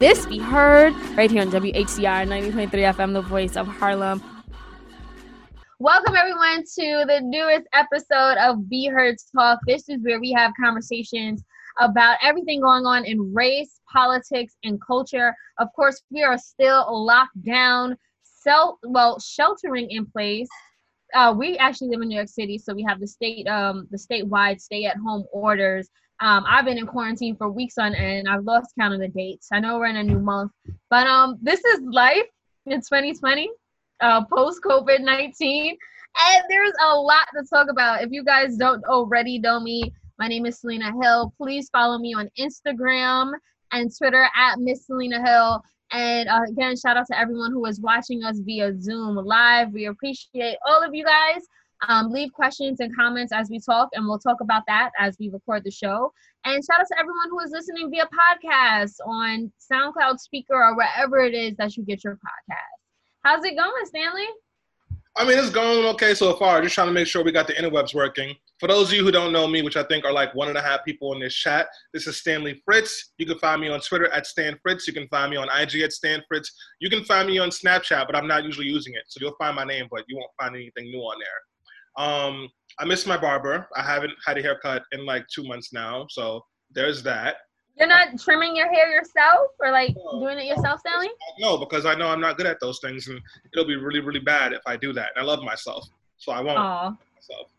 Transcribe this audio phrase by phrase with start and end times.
[0.00, 4.22] this be heard right here on WHCR 90.3 FM, the voice of Harlem.
[5.80, 9.58] Welcome everyone to the newest episode of Be Heard Talk.
[9.66, 11.42] This is where we have conversations
[11.80, 15.34] about everything going on in race, politics, and culture.
[15.58, 20.48] Of course, we are still locked down, self well, sheltering in place.
[21.12, 23.98] Uh, we actually live in New York City, so we have the state um the
[23.98, 25.88] statewide stay at home orders.
[26.20, 28.28] Um, I've been in quarantine for weeks on end.
[28.28, 29.48] I've lost count of the dates.
[29.52, 30.50] I know we're in a new month,
[30.90, 32.26] but um, this is life
[32.66, 33.50] in 2020,
[34.00, 35.76] uh, post COVID 19,
[36.18, 38.02] and there's a lot to talk about.
[38.02, 41.32] If you guys don't already know me, my name is Selena Hill.
[41.40, 43.32] Please follow me on Instagram
[43.70, 45.62] and Twitter at Miss Selena Hill.
[45.92, 49.72] And uh, again, shout out to everyone who is watching us via Zoom live.
[49.72, 51.42] We appreciate all of you guys.
[51.86, 55.28] Um, leave questions and comments as we talk, and we'll talk about that as we
[55.28, 56.12] record the show.
[56.44, 61.18] And shout out to everyone who is listening via podcast on SoundCloud Spreaker or wherever
[61.18, 62.78] it is that you get your podcast.
[63.22, 64.26] How's it going, Stanley?
[65.16, 66.62] I mean, it's going okay so far.
[66.62, 68.36] Just trying to make sure we got the interwebs working.
[68.60, 70.56] For those of you who don't know me, which I think are like one and
[70.56, 73.12] a half people in this chat, this is Stanley Fritz.
[73.18, 74.86] You can find me on Twitter at Stan Fritz.
[74.86, 76.52] You can find me on IG at Stan Fritz.
[76.80, 79.02] You can find me on Snapchat, but I'm not usually using it.
[79.08, 81.40] So you'll find my name, but you won't find anything new on there.
[81.98, 83.68] Um, I miss my barber.
[83.76, 87.36] I haven't had a haircut in like two months now, so there's that.
[87.76, 91.10] You're not trimming your hair yourself or like no, doing it yourself, Stanley?
[91.40, 93.20] No, because I know I'm not good at those things, and
[93.52, 95.10] it'll be really, really bad if I do that.
[95.14, 96.96] And I love myself, so I won't Aww.
[97.16, 97.50] myself.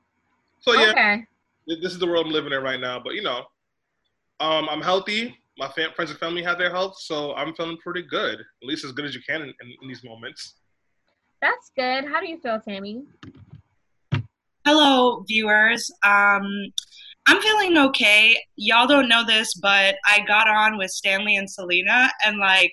[0.62, 1.26] So yeah, okay.
[1.68, 3.00] this is the world I'm living in right now.
[3.00, 3.46] But you know,
[4.40, 5.38] um, I'm healthy.
[5.58, 8.40] My fam- friends and family have their health, so I'm feeling pretty good.
[8.40, 10.56] At least as good as you can in, in, in these moments.
[11.42, 12.06] That's good.
[12.06, 13.04] How do you feel, Tammy?
[14.72, 15.90] Hello, viewers.
[16.04, 16.72] Um,
[17.26, 18.40] I'm feeling okay.
[18.56, 22.72] Y'all don't know this, but I got on with Stanley and Selena and like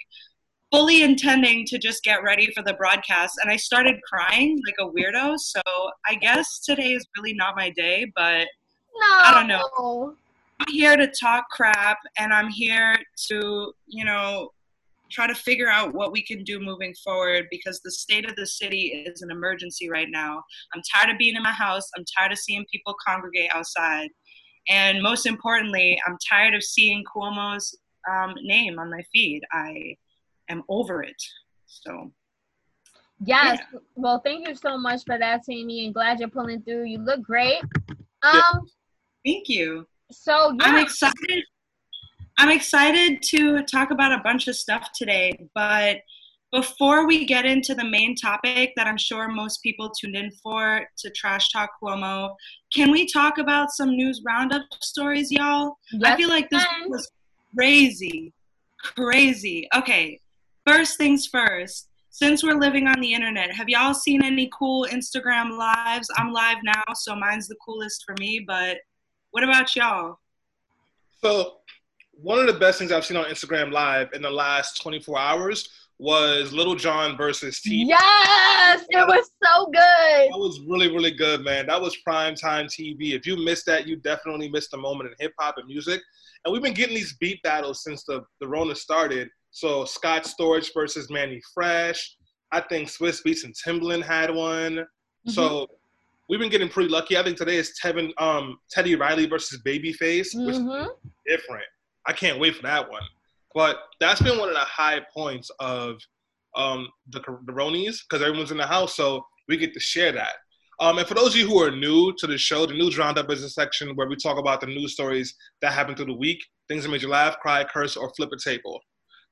[0.70, 4.92] fully intending to just get ready for the broadcast and I started crying like a
[4.92, 5.38] weirdo.
[5.38, 5.62] So
[6.06, 8.47] I guess today is really not my day, but
[9.00, 9.06] no.
[9.06, 10.15] I don't know.
[10.60, 12.94] I'm here to talk crap and I'm here
[13.28, 14.50] to, you know,
[15.11, 18.47] try to figure out what we can do moving forward because the state of the
[18.47, 20.43] city is an emergency right now.
[20.75, 21.89] I'm tired of being in my house.
[21.97, 24.09] I'm tired of seeing people congregate outside.
[24.69, 27.78] And most importantly, I'm tired of seeing Cuomo's
[28.11, 29.43] um, name on my feed.
[29.53, 29.95] I
[30.49, 31.22] am over it.
[31.66, 32.12] So.
[33.25, 33.61] Yes.
[33.72, 33.78] Yeah.
[33.95, 36.84] Well, thank you so much for that, Tammy, and glad you're pulling through.
[36.84, 37.62] You look great.
[38.22, 38.66] Um.
[39.25, 39.87] Thank you.
[40.12, 40.66] So yeah.
[40.66, 41.45] I'm excited
[42.38, 45.98] I'm excited to talk about a bunch of stuff today, but
[46.52, 50.86] before we get into the main topic that I'm sure most people tuned in for
[50.98, 52.34] to trash talk Cuomo,
[52.72, 55.78] can we talk about some news roundup stories, y'all?
[55.92, 57.10] Yes, I feel like this was
[57.54, 58.32] crazy.
[58.82, 59.66] Crazy.
[59.74, 60.20] Okay,
[60.66, 61.88] first things first.
[62.10, 66.08] Since we're living on the internet, have y'all seen any cool Instagram lives?
[66.16, 68.78] I'm live now, so mine's the coolest for me, but
[69.32, 70.18] what about y'all?
[71.22, 71.58] So
[72.22, 75.69] one of the best things I've seen on Instagram Live in the last 24 hours
[75.99, 77.84] was Lil Jon versus T.
[77.87, 80.32] Yes, it was so good.
[80.32, 81.66] That was really, really good, man.
[81.66, 83.15] That was prime time TV.
[83.15, 86.00] If you missed that, you definitely missed a moment in hip hop and music.
[86.44, 89.28] And we've been getting these beat battles since the, the Rona started.
[89.50, 92.16] So Scott Storch versus Mannie Fresh.
[92.53, 94.77] I think Swizz Beatz and Timbaland had one.
[94.77, 95.31] Mm-hmm.
[95.31, 95.66] So
[96.28, 97.16] we've been getting pretty lucky.
[97.16, 100.83] I think today is Tevin, um, Teddy Riley versus Babyface, which mm-hmm.
[100.83, 100.88] is
[101.27, 101.65] different.
[102.06, 103.03] I can't wait for that one.
[103.55, 105.97] But that's been one of the high points of
[106.56, 110.33] um, the, Ronies because everyone's in the house, so we get to share that.
[110.78, 113.31] Um, and for those of you who are new to the show, the news roundup
[113.31, 116.45] is a section where we talk about the news stories that happened through the week,
[116.69, 118.78] things that made you laugh, cry, curse, or flip a table.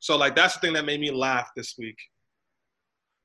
[0.01, 1.97] So like that's the thing that made me laugh this week.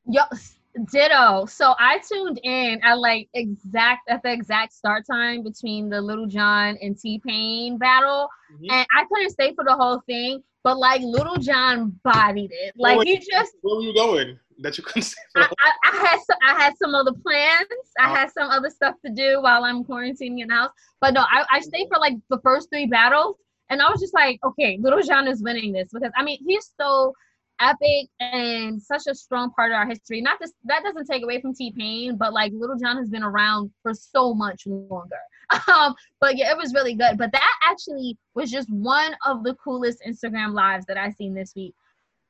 [0.05, 1.45] Yes, Ditto.
[1.45, 6.27] So I tuned in at like exact at the exact start time between the Lil
[6.27, 8.71] Jon and T Pain battle, mm-hmm.
[8.71, 10.43] and I couldn't stay for the whole thing.
[10.63, 12.73] But like Lil Jon bodied it.
[12.77, 13.53] Like he just.
[13.61, 14.37] Where were you going?
[14.61, 16.37] That you couldn't stay I, I, I, had some.
[16.45, 17.67] I had some other plans.
[17.99, 18.15] I oh.
[18.15, 20.71] had some other stuff to do while I'm quarantining in the house.
[20.99, 23.37] But no, I, I stayed for like the first three battles,
[23.69, 26.71] and I was just like, okay, Lil Jon is winning this because I mean he's
[26.79, 27.13] so
[27.59, 30.21] epic and such a strong part of our history.
[30.21, 33.23] Not this that doesn't take away from T Pain, but like Lil Jon has been
[33.23, 35.17] around for so much longer.
[35.67, 37.17] Um, but yeah, it was really good.
[37.17, 41.53] But that actually was just one of the coolest Instagram lives that I seen this
[41.55, 41.73] week.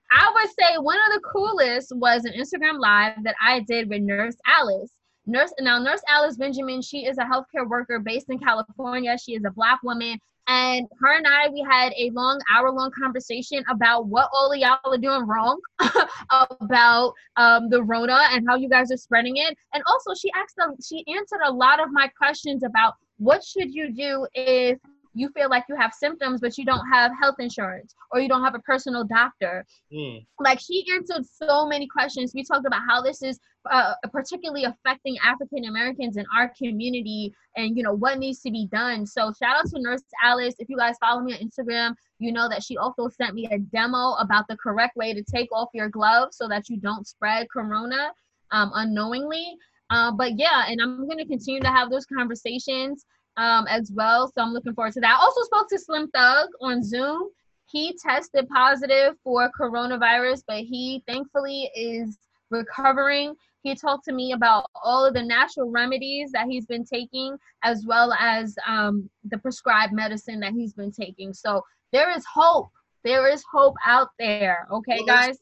[0.10, 4.04] I would say one of the coolest was an Instagram live that I did with
[4.04, 4.92] Nurse Alice.
[5.26, 9.18] Nurse now Nurse Alice Benjamin, she is a healthcare worker based in California.
[9.18, 10.18] She is a black woman
[10.50, 14.58] And her and I, we had a long, hour long conversation about what all of
[14.58, 15.62] y'all are doing wrong,
[16.60, 19.56] about um, the Rona and how you guys are spreading it.
[19.76, 23.72] And also, she asked, them, she answered a lot of my questions about what should
[23.72, 24.80] you do if
[25.14, 28.44] you feel like you have symptoms but you don't have health insurance or you don't
[28.44, 29.66] have a personal doctor.
[29.94, 30.26] Mm.
[30.40, 32.34] like she answered so many questions.
[32.34, 33.40] We talked about how this is
[33.70, 38.68] uh, particularly affecting african americans in our community and you know what needs to be
[38.72, 39.06] done.
[39.06, 40.56] So shout out to nurse alice.
[40.60, 43.58] If you guys follow me on instagram you know that she also sent me a
[43.58, 47.48] demo about the correct way to take off your gloves so that you don't spread
[47.50, 48.12] corona
[48.52, 49.56] um, unknowingly.
[49.90, 53.06] Uh, but yeah and i'm going to continue to have those conversations
[53.40, 54.28] um, as well.
[54.28, 55.18] So I'm looking forward to that.
[55.18, 57.30] I also spoke to Slim Thug on Zoom.
[57.72, 62.18] He tested positive for coronavirus, but he thankfully is
[62.50, 63.36] recovering.
[63.64, 67.86] He talked to me about all of the natural remedies that he's been taking, as
[67.86, 71.34] well as um, the prescribed medicine that he's been taking.
[71.34, 71.64] So
[71.94, 72.72] there is hope.
[73.06, 74.68] There is hope out there.
[74.72, 75.38] Okay, guys.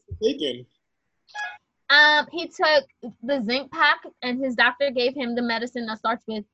[1.90, 2.84] Um, he took
[3.22, 6.44] the zinc pack, and his doctor gave him the medicine that starts with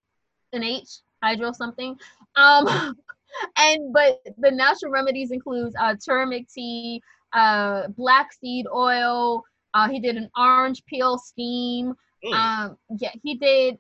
[0.53, 1.97] an H hydro something.
[2.37, 2.97] Um,
[3.59, 9.43] and but the natural remedies includes uh, turmeric tea, uh, black seed oil.
[9.73, 11.95] Uh, he did an orange peel steam.
[12.25, 12.35] Mm.
[12.35, 13.79] Um, yeah, he did.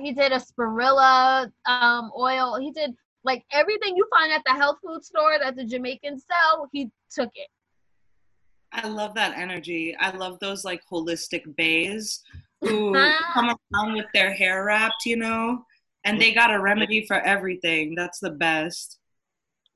[0.00, 2.58] He did a spirilla um, oil.
[2.58, 2.94] He did
[3.24, 6.68] like everything you find at the health food store that the Jamaicans sell.
[6.72, 7.48] He took it.
[8.72, 9.94] I love that energy.
[9.98, 12.22] I love those like holistic bays
[12.62, 12.92] who
[13.34, 15.64] come around with their hair wrapped, you know,
[16.04, 17.94] and they got a remedy for everything.
[17.94, 18.98] That's the best.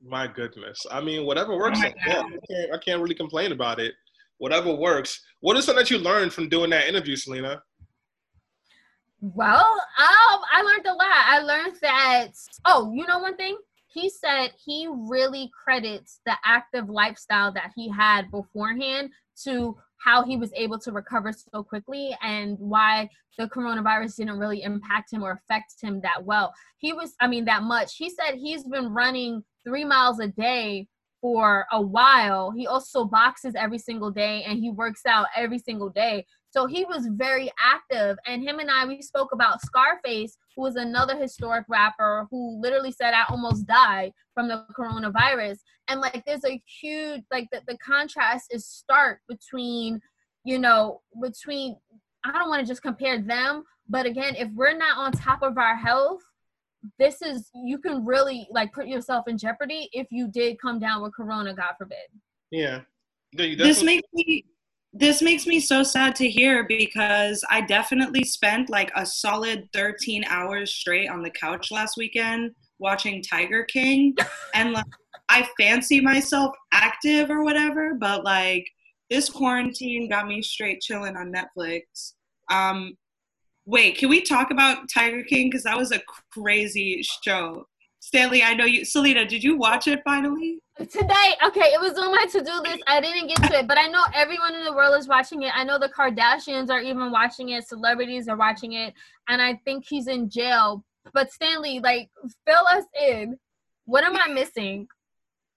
[0.03, 0.85] My goodness.
[0.91, 1.81] I mean, whatever works.
[1.83, 3.95] Oh yeah, I, can't, I can't really complain about it.
[4.39, 5.21] Whatever works.
[5.41, 7.63] What is something that you learned from doing that interview, Selena?
[9.21, 11.07] Well, um, I learned a lot.
[11.09, 12.33] I learned that.
[12.65, 13.57] Oh, you know one thing?
[13.87, 19.11] He said he really credits the active lifestyle that he had beforehand
[19.45, 19.77] to
[20.07, 25.13] how he was able to recover so quickly and why the coronavirus didn't really impact
[25.13, 26.55] him or affect him that well.
[26.79, 27.97] He was, I mean, that much.
[27.97, 30.87] He said he's been running three miles a day
[31.21, 32.53] for a while.
[32.57, 36.25] He also boxes every single day and he works out every single day.
[36.51, 38.17] So he was very active.
[38.27, 42.93] And him and I, we spoke about Scarface, who was another historic rapper who literally
[42.93, 45.59] said, I almost died from the coronavirus.
[45.89, 50.01] And like, there's a huge, like, the, the contrast is stark between,
[50.45, 51.77] you know, between,
[52.25, 55.59] I don't want to just compare them, but again, if we're not on top of
[55.59, 56.23] our health,
[56.99, 61.03] this is you can really like put yourself in jeopardy if you did come down
[61.03, 61.99] with corona god forbid
[62.51, 62.81] yeah
[63.33, 64.45] this makes me
[64.99, 70.25] this makes me so sad to hear because I definitely spent like a solid 13
[70.25, 74.15] hours straight on the couch last weekend watching Tiger King.
[74.55, 74.87] and like,
[75.29, 78.67] I fancy myself active or whatever, but like
[79.11, 82.15] this quarantine got me straight chilling on Netflix.
[82.51, 82.95] Um,
[83.67, 85.51] wait, can we talk about Tiger King?
[85.51, 86.01] Because that was a
[86.33, 87.67] crazy show.
[88.01, 88.85] Stanley, I know you.
[88.85, 90.61] Selena, did you watch it finally?
[90.79, 92.83] Today, okay, it was on my to do list.
[92.87, 95.53] I didn't get to it, but I know everyone in the world is watching it.
[95.55, 98.93] I know the Kardashians are even watching it, celebrities are watching it,
[99.29, 100.85] and I think he's in jail.
[101.15, 102.11] But Stanley, like,
[102.47, 103.39] fill us in.
[103.87, 104.87] What am I missing?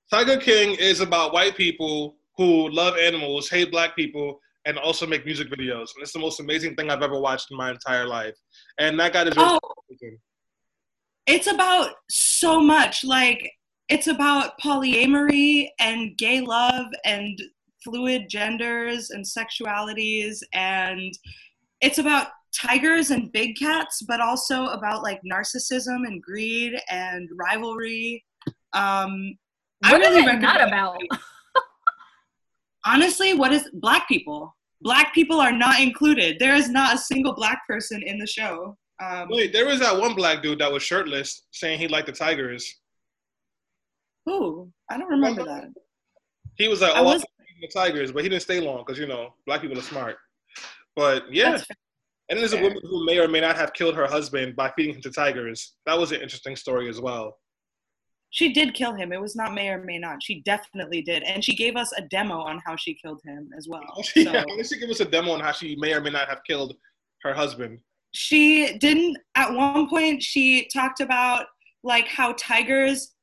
[0.09, 5.25] Tiger King is about white people who love animals, hate black people, and also make
[5.25, 5.89] music videos.
[5.95, 8.35] And it's the most amazing thing I've ever watched in my entire life.
[8.77, 9.59] And that guy deserves.
[9.63, 9.85] Oh
[11.25, 13.51] it's about so much like
[13.89, 17.39] it's about polyamory and gay love and
[17.83, 21.11] fluid genders and sexualities and
[21.81, 28.23] it's about tigers and big cats but also about like narcissism and greed and rivalry.
[28.73, 29.37] Um
[29.79, 31.01] what I really is it not about?
[32.85, 34.55] Honestly what is black people.
[34.81, 36.37] Black people are not included.
[36.39, 38.77] There is not a single black person in the show.
[39.01, 42.13] Um, Wait, there was that one black dude that was shirtless saying he liked the
[42.13, 42.78] Tigers.
[44.29, 44.71] Who?
[44.91, 45.69] I don't remember that.
[46.55, 47.25] He was like, "Oh, I was
[47.61, 50.17] the Tigers," but he didn't stay long because you know black people are smart.
[50.95, 51.65] But yeah, and
[52.29, 54.95] then there's a woman who may or may not have killed her husband by feeding
[54.95, 55.73] him to tigers.
[55.87, 57.37] That was an interesting story as well.
[58.29, 59.11] She did kill him.
[59.11, 60.21] It was not may or may not.
[60.21, 63.67] She definitely did, and she gave us a demo on how she killed him as
[63.67, 63.81] well.
[64.15, 64.63] yeah, so.
[64.63, 66.75] she gave us a demo on how she may or may not have killed
[67.23, 67.79] her husband
[68.11, 71.45] she didn't at one point she talked about
[71.83, 73.13] like how tigers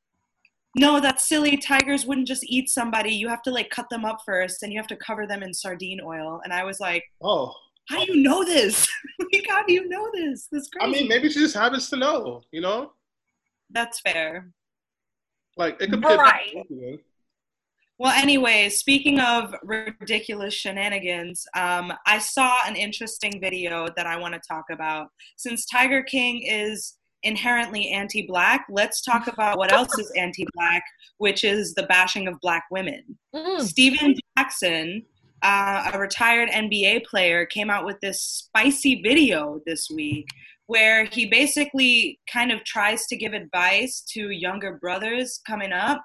[0.75, 1.57] no that's silly.
[1.57, 3.11] Tigers wouldn't just eat somebody.
[3.11, 5.53] You have to like cut them up first and you have to cover them in
[5.53, 6.41] sardine oil.
[6.43, 7.53] And i was like oh.
[7.89, 8.87] how do you know this?
[9.33, 10.47] Like how do you know this?
[10.51, 12.91] This i mean maybe she just happens to know you know?
[13.69, 14.49] That's fair.
[15.57, 16.53] Like it could be Right.
[16.55, 16.99] a
[17.99, 24.35] Well, anyway, speaking of ridiculous shenanigans, um, I saw an interesting video that I want
[24.35, 25.07] to talk about.
[25.35, 30.83] Since Tiger King is inherently anti black, let's talk about what else is anti black,
[31.17, 33.03] which is the bashing of black women.
[33.35, 33.61] Mm.
[33.61, 35.03] Stephen Jackson,
[35.41, 40.27] uh, a retired NBA player, came out with this spicy video this week
[40.67, 46.03] where he basically kind of tries to give advice to younger brothers coming up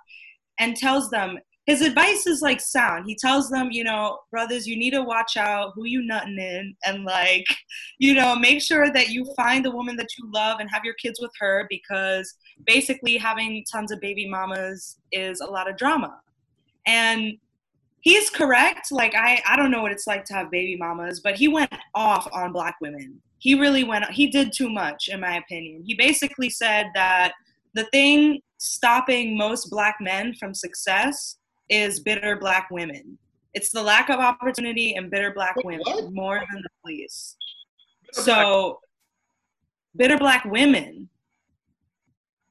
[0.59, 3.05] and tells them his advice is like sound.
[3.07, 6.75] He tells them, you know, brothers, you need to watch out who you nutting in
[6.85, 7.45] and like,
[7.99, 10.95] you know, make sure that you find the woman that you love and have your
[10.95, 12.35] kids with her because
[12.67, 16.19] basically having tons of baby mamas is a lot of drama.
[16.87, 17.35] And
[18.01, 18.89] he's correct.
[18.91, 21.73] Like I, I don't know what it's like to have baby mamas, but he went
[21.95, 23.21] off on black women.
[23.39, 25.83] He really went he did too much in my opinion.
[25.85, 27.33] He basically said that
[27.75, 31.39] the thing stopping most black men from success
[31.69, 33.19] is bitter black women.
[33.55, 37.37] It's the lack of opportunity and bitter black Wait, women more than the police.
[38.15, 38.81] Bitter black- So
[39.97, 41.09] bitter black women.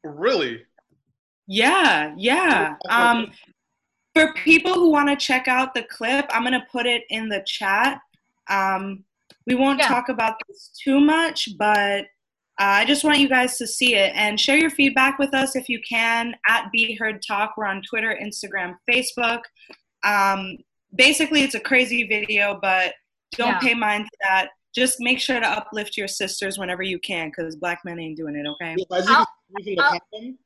[0.04, 0.64] Really?
[1.48, 2.76] Yeah, yeah.
[2.90, 3.32] Um,
[4.16, 7.44] for people who want to check out the clip, I'm gonna put it in the
[7.46, 8.00] chat.
[8.50, 9.04] Um,
[9.48, 9.88] we won't Yeah.
[9.88, 12.06] talk about this too much, but
[12.62, 15.56] uh, I just want you guys to see it and share your feedback with us
[15.56, 17.54] if you can at Be Heard Talk.
[17.58, 19.42] We're on Twitter, Instagram, Facebook.
[20.04, 20.58] Um,
[20.96, 22.94] basically, it's a crazy video, but
[23.36, 23.60] don't Yeah.
[23.60, 24.50] pay mind to that.
[24.76, 28.36] Just make sure to uplift your sisters whenever you can, because black men ain't doing
[28.36, 28.46] it.
[28.48, 28.76] Okay.
[28.94, 30.40] Has he I'll- considered using a I'll- condom?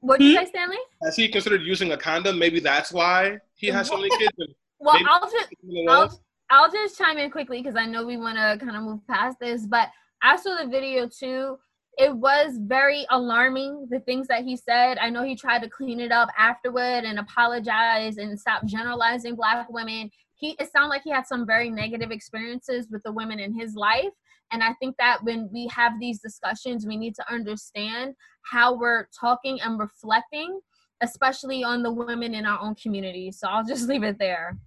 [0.00, 0.44] What did you Hmm?
[0.44, 0.76] say, Stanley?
[1.04, 2.38] Has he considered using a condom?
[2.38, 4.32] Maybe that's why he has so many kids.
[4.38, 5.48] and Well, I'll just
[5.88, 6.20] I'll
[6.50, 9.38] I'll just chime in quickly because I know we want to kind of move past
[9.40, 9.88] this, but
[10.22, 11.58] I saw the video too.
[11.98, 14.96] It was very alarming the things that he said.
[14.98, 19.70] I know he tried to clean it up afterward and apologize and stop generalizing black
[19.70, 20.10] women.
[20.36, 23.74] He it sounded like he had some very negative experiences with the women in his
[23.74, 24.12] life.
[24.52, 29.08] And I think that when we have these discussions, we need to understand how we're
[29.18, 30.60] talking and reflecting,
[31.02, 33.32] especially on the women in our own community.
[33.32, 34.58] So I'll just leave it there.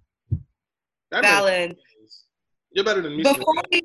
[1.10, 1.76] that Valid.
[2.72, 3.22] You're better than me.
[3.22, 3.80] Before we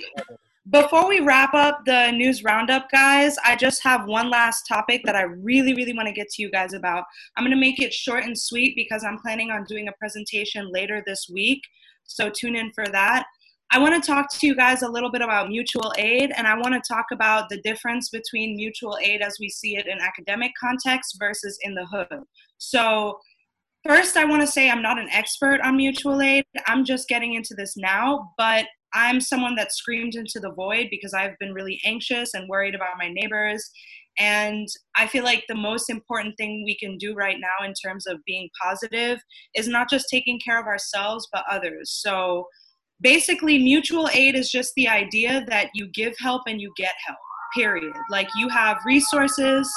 [0.70, 5.16] before we wrap up the news roundup, guys, I just have one last topic that
[5.16, 7.04] I really, really want to get to you guys about.
[7.36, 10.72] I'm going to make it short and sweet because I'm planning on doing a presentation
[10.72, 11.62] later this week.
[12.06, 13.26] So tune in for that.
[13.74, 16.56] I want to talk to you guys a little bit about mutual aid, and I
[16.56, 20.52] want to talk about the difference between mutual aid as we see it in academic
[20.60, 22.08] context versus in the hood.
[22.58, 23.18] So,
[23.88, 26.44] first, I want to say I'm not an expert on mutual aid.
[26.68, 31.14] I'm just getting into this now, but I'm someone that screamed into the void because
[31.14, 33.70] I've been really anxious and worried about my neighbors.
[34.20, 34.68] And
[34.98, 38.20] I feel like the most important thing we can do right now in terms of
[38.26, 39.20] being positive
[39.56, 41.92] is not just taking care of ourselves, but others.
[42.02, 42.48] So
[43.00, 47.20] basically, mutual aid is just the idea that you give help and you get help,
[47.56, 47.94] period.
[48.10, 49.72] Like you have resources.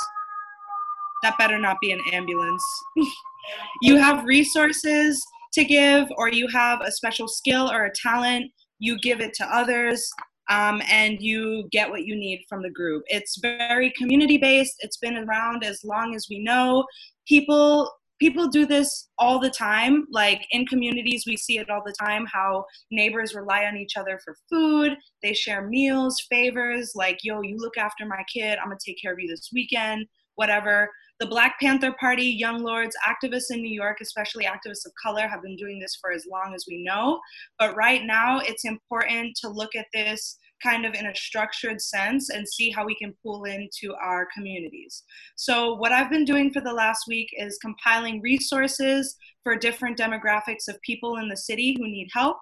[1.22, 2.64] That better not be an ambulance.
[3.82, 8.50] you have resources to give, or you have a special skill or a talent
[8.84, 10.08] you give it to others
[10.50, 13.02] um, and you get what you need from the group.
[13.06, 16.84] It's very community based it's been around as long as we know.
[17.26, 20.06] People people do this all the time.
[20.12, 24.20] Like in communities we see it all the time how neighbors rely on each other
[24.24, 24.96] for food.
[25.22, 28.58] They share meals favors like yo you look after my kid.
[28.58, 32.96] I'm gonna take care of you this weekend whatever the Black Panther Party, Young Lords,
[33.06, 36.52] activists in New York, especially activists of color, have been doing this for as long
[36.54, 37.20] as we know.
[37.58, 42.30] But right now, it's important to look at this kind of in a structured sense
[42.30, 45.04] and see how we can pull into our communities.
[45.36, 50.68] So, what I've been doing for the last week is compiling resources for different demographics
[50.68, 52.38] of people in the city who need help.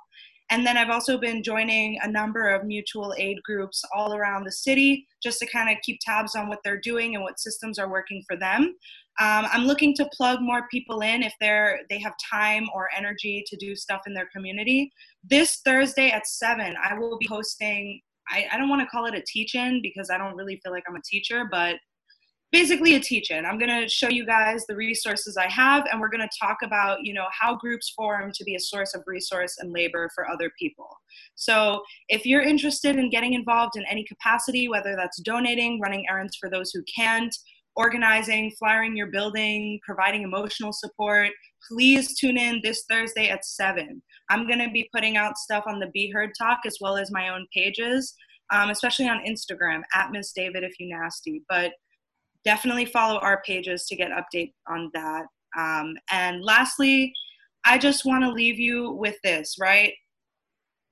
[0.52, 4.52] And then I've also been joining a number of mutual aid groups all around the
[4.52, 7.90] city just to kind of keep tabs on what they're doing and what systems are
[7.90, 8.74] working for them.
[9.18, 13.42] Um, I'm looking to plug more people in if they're they have time or energy
[13.46, 14.92] to do stuff in their community.
[15.24, 18.02] This Thursday at seven, I will be hosting.
[18.28, 20.84] I, I don't want to call it a teach-in because I don't really feel like
[20.86, 21.76] I'm a teacher, but
[22.52, 23.46] basically a teach-in.
[23.46, 26.58] I'm going to show you guys the resources I have, and we're going to talk
[26.62, 30.28] about, you know, how groups form to be a source of resource and labor for
[30.28, 30.88] other people.
[31.34, 36.36] So if you're interested in getting involved in any capacity, whether that's donating, running errands
[36.36, 37.34] for those who can't,
[37.74, 41.30] organizing, flyering your building, providing emotional support,
[41.70, 44.02] please tune in this Thursday at 7.
[44.28, 47.10] I'm going to be putting out stuff on the Be Heard Talk as well as
[47.10, 48.14] my own pages,
[48.52, 51.42] um, especially on Instagram, at Miss David if you nasty.
[51.48, 51.72] But
[52.44, 55.26] definitely follow our pages to get update on that.
[55.58, 57.12] Um, and lastly,
[57.64, 59.92] I just want to leave you with this, right?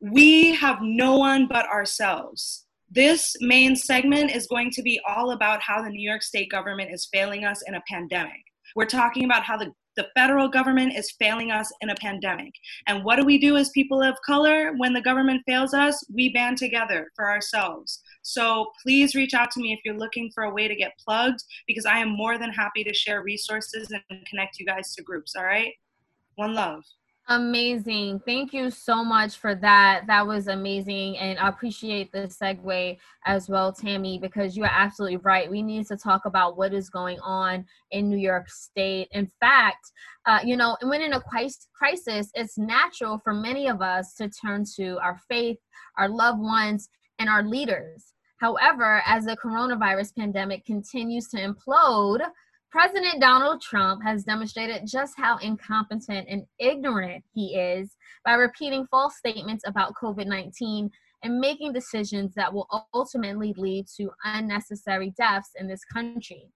[0.01, 2.67] We have no one but ourselves.
[2.91, 6.91] This main segment is going to be all about how the New York State government
[6.93, 8.43] is failing us in a pandemic.
[8.75, 12.53] We're talking about how the, the federal government is failing us in a pandemic.
[12.87, 16.03] And what do we do as people of color when the government fails us?
[16.13, 18.01] We band together for ourselves.
[18.23, 21.43] So please reach out to me if you're looking for a way to get plugged
[21.67, 25.35] because I am more than happy to share resources and connect you guys to groups.
[25.37, 25.73] All right?
[26.37, 26.85] One love.
[27.29, 28.21] Amazing.
[28.27, 30.03] Thank you so much for that.
[30.09, 31.17] That was amazing.
[31.19, 35.49] And I appreciate the segue as well, Tammy, because you are absolutely right.
[35.49, 39.07] We need to talk about what is going on in New York State.
[39.13, 39.93] In fact,
[40.27, 41.23] uh, you know, when in a
[41.73, 45.59] crisis, it's natural for many of us to turn to our faith,
[45.99, 46.89] our loved ones,
[47.21, 48.15] and our leaders.
[48.39, 52.27] However, as the coronavirus pandemic continues to implode,
[52.71, 59.17] President Donald Trump has demonstrated just how incompetent and ignorant he is by repeating false
[59.17, 60.91] statements about COVID 19
[61.23, 66.51] and making decisions that will ultimately lead to unnecessary deaths in this country.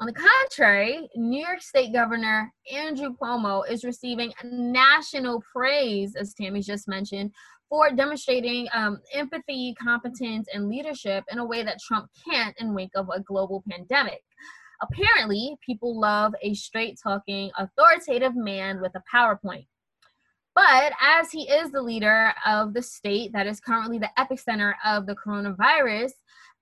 [0.00, 6.62] On the contrary, New York State Governor Andrew Cuomo is receiving national praise, as Tammy
[6.62, 7.30] just mentioned,
[7.68, 12.92] for demonstrating um, empathy, competence, and leadership in a way that Trump can't in wake
[12.94, 14.22] of a global pandemic.
[14.82, 19.66] Apparently, people love a straight talking, authoritative man with a PowerPoint.
[20.54, 25.06] But as he is the leader of the state that is currently the epicenter of
[25.06, 26.12] the coronavirus,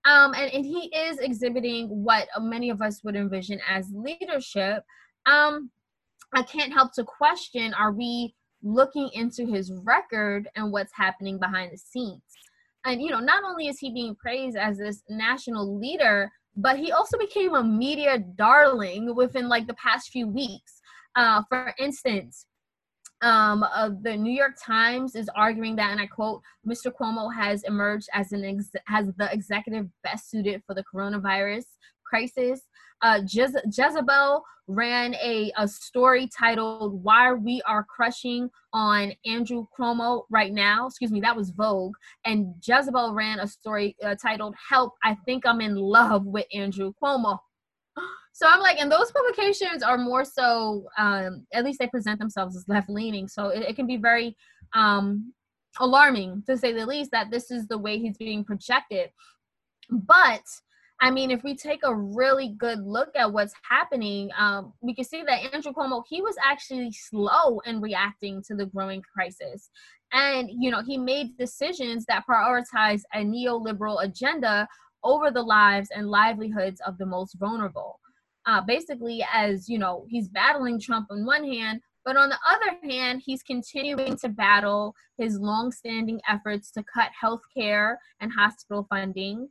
[0.05, 4.83] um, and, and he is exhibiting what many of us would envision as leadership,
[5.25, 5.69] um,
[6.33, 8.33] I can't help to question are we
[8.63, 12.21] looking into his record and what's happening behind the scenes?
[12.85, 16.91] And, you know, not only is he being praised as this national leader, but he
[16.91, 20.81] also became a media darling within like the past few weeks.
[21.15, 22.45] Uh, for instance,
[23.23, 26.91] um, uh, the New York Times is arguing that, and I quote, Mr.
[26.91, 31.65] Cuomo has emerged as an ex- as the executive best suited for the coronavirus
[32.05, 32.61] crisis.
[33.03, 40.23] Uh, Jez- Jezebel ran a, a story titled Why We Are Crushing on Andrew Cuomo
[40.29, 40.87] Right Now.
[40.87, 41.95] Excuse me, that was Vogue.
[42.25, 46.93] And Jezebel ran a story uh, titled Help, I Think I'm in Love with Andrew
[47.01, 47.37] Cuomo.
[48.35, 52.55] So I'm like, and those publications are more so, um, at least they present themselves
[52.55, 53.27] as left leaning.
[53.27, 54.35] So it, it, can be very
[54.73, 55.31] um,
[55.79, 59.11] alarming, to say the least, that this is the way he's being projected.
[59.91, 60.41] But
[61.01, 65.03] I mean, if we take a really good look at what's happening, um, we can
[65.03, 69.69] see that Andrew Cuomo, he was actually slow in reacting to the growing crisis.
[70.13, 74.67] And, you know, he made decisions that prioritize a neoliberal agenda
[75.03, 77.99] over the lives and livelihoods of the most vulnerable.
[78.45, 82.77] Uh, basically, as, you know, he's battling Trump on one hand, but on the other
[82.83, 89.47] hand, he's continuing to battle his longstanding efforts to cut health care and hospital funding,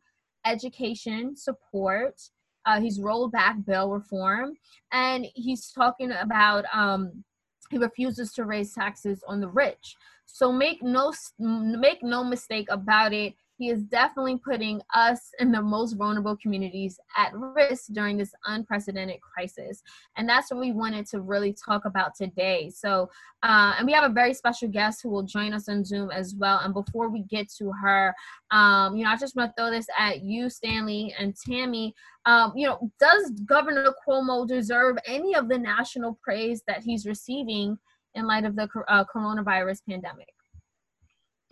[0.46, 2.20] education support.
[2.64, 4.54] Uh, he's rolled back bail reform,
[4.92, 7.24] and he's talking about um,
[7.70, 9.96] he refuses to raise taxes on the rich.
[10.26, 15.62] So make no make no mistake about it he is definitely putting us and the
[15.62, 19.84] most vulnerable communities at risk during this unprecedented crisis.
[20.16, 22.72] And that's what we wanted to really talk about today.
[22.74, 23.08] So,
[23.44, 26.34] uh, and we have a very special guest who will join us on Zoom as
[26.34, 26.58] well.
[26.58, 28.12] And before we get to her,
[28.50, 31.94] um, you know, I just want to throw this at you, Stanley and Tammy.
[32.26, 37.78] Um, you know, does Governor Cuomo deserve any of the national praise that he's receiving
[38.16, 40.34] in light of the uh, coronavirus pandemic?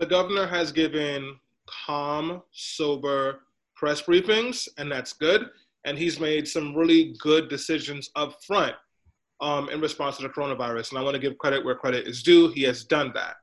[0.01, 1.39] The governor has given
[1.87, 3.41] calm, sober
[3.77, 5.49] press briefings, and that's good.
[5.87, 8.75] And he's made some really good decisions up front
[9.41, 10.91] um, in response to the coronavirus.
[10.91, 12.49] And I want to give credit where credit is due.
[12.49, 13.37] He has done that.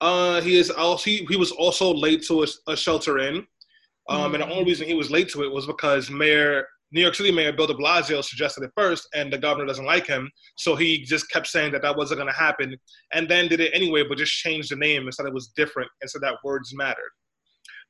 [0.00, 3.46] Uh, he is also he, he was also late to a, a shelter in, um,
[4.18, 4.34] mm-hmm.
[4.34, 7.32] and the only reason he was late to it was because Mayor New York City
[7.32, 10.30] Mayor Bill de Blasio suggested it first, and the governor doesn't like him.
[10.56, 12.76] So he just kept saying that that wasn't going to happen,
[13.12, 15.90] and then did it anyway, but just changed the name and said it was different
[16.00, 17.10] and said that words mattered.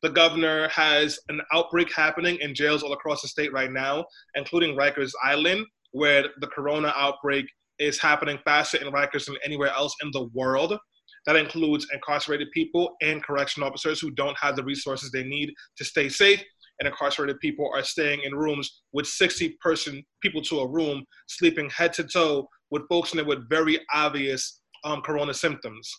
[0.05, 4.77] The governor has an outbreak happening in jails all across the state right now, including
[4.77, 7.47] Rikers Island, where the corona outbreak
[7.79, 10.79] is happening faster in Rikers than anywhere else in the world.
[11.25, 15.87] That includes incarcerated people and correction officers who don't have the resources they need to
[15.87, 16.43] stay safe.
[16.81, 21.71] And incarcerated people are staying in rooms with 60 person people to a room, sleeping
[21.71, 25.91] head to toe with folks in there with very obvious um, corona symptoms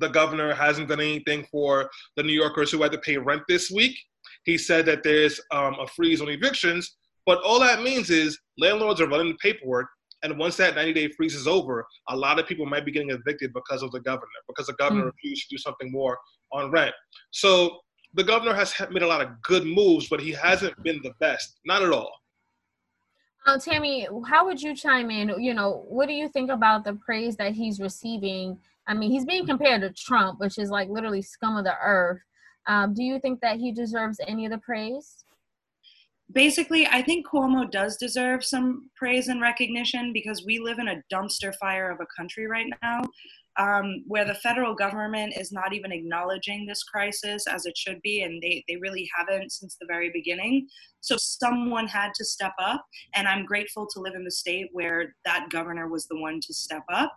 [0.00, 3.70] the governor hasn't done anything for the New Yorkers who had to pay rent this
[3.70, 3.96] week.
[4.44, 9.00] He said that there's um, a freeze on evictions, But all that means is landlords
[9.00, 9.88] are running the paperwork
[10.22, 13.10] and once that 90 day freeze is over, a lot of people might be getting
[13.10, 15.12] evicted because of the governor, because the governor mm.
[15.12, 16.18] refused to do something more
[16.52, 16.94] on rent.
[17.30, 17.78] So
[18.14, 21.58] the governor has made a lot of good moves, but he hasn't been the best.
[21.64, 22.12] Not at all.
[23.46, 25.28] Um, Tammy, how would you chime in?
[25.42, 28.58] You know, what do you think about the praise that he's receiving?
[28.86, 32.20] I mean, he's being compared to Trump, which is like literally scum of the earth.
[32.66, 35.24] Um, do you think that he deserves any of the praise?
[36.34, 41.02] basically, I think Cuomo does deserve some praise and recognition because we live in a
[41.12, 43.02] dumpster fire of a country right now.
[43.58, 48.22] Um, where the federal government is not even acknowledging this crisis as it should be,
[48.22, 50.66] and they, they really haven't since the very beginning.
[51.02, 52.82] So someone had to step up,
[53.14, 56.54] and I'm grateful to live in the state where that governor was the one to
[56.54, 57.12] step up.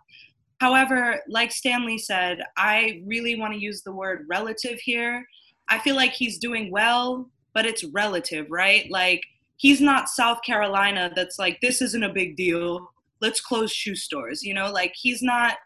[0.60, 5.26] However, like Stanley said, I really want to use the word relative here.
[5.68, 8.88] I feel like he's doing well but it's relative, right?
[8.90, 9.22] Like
[9.56, 12.92] he's not South Carolina that's like this isn't a big deal.
[13.22, 14.70] Let's close shoe stores, you know?
[14.70, 15.56] Like he's not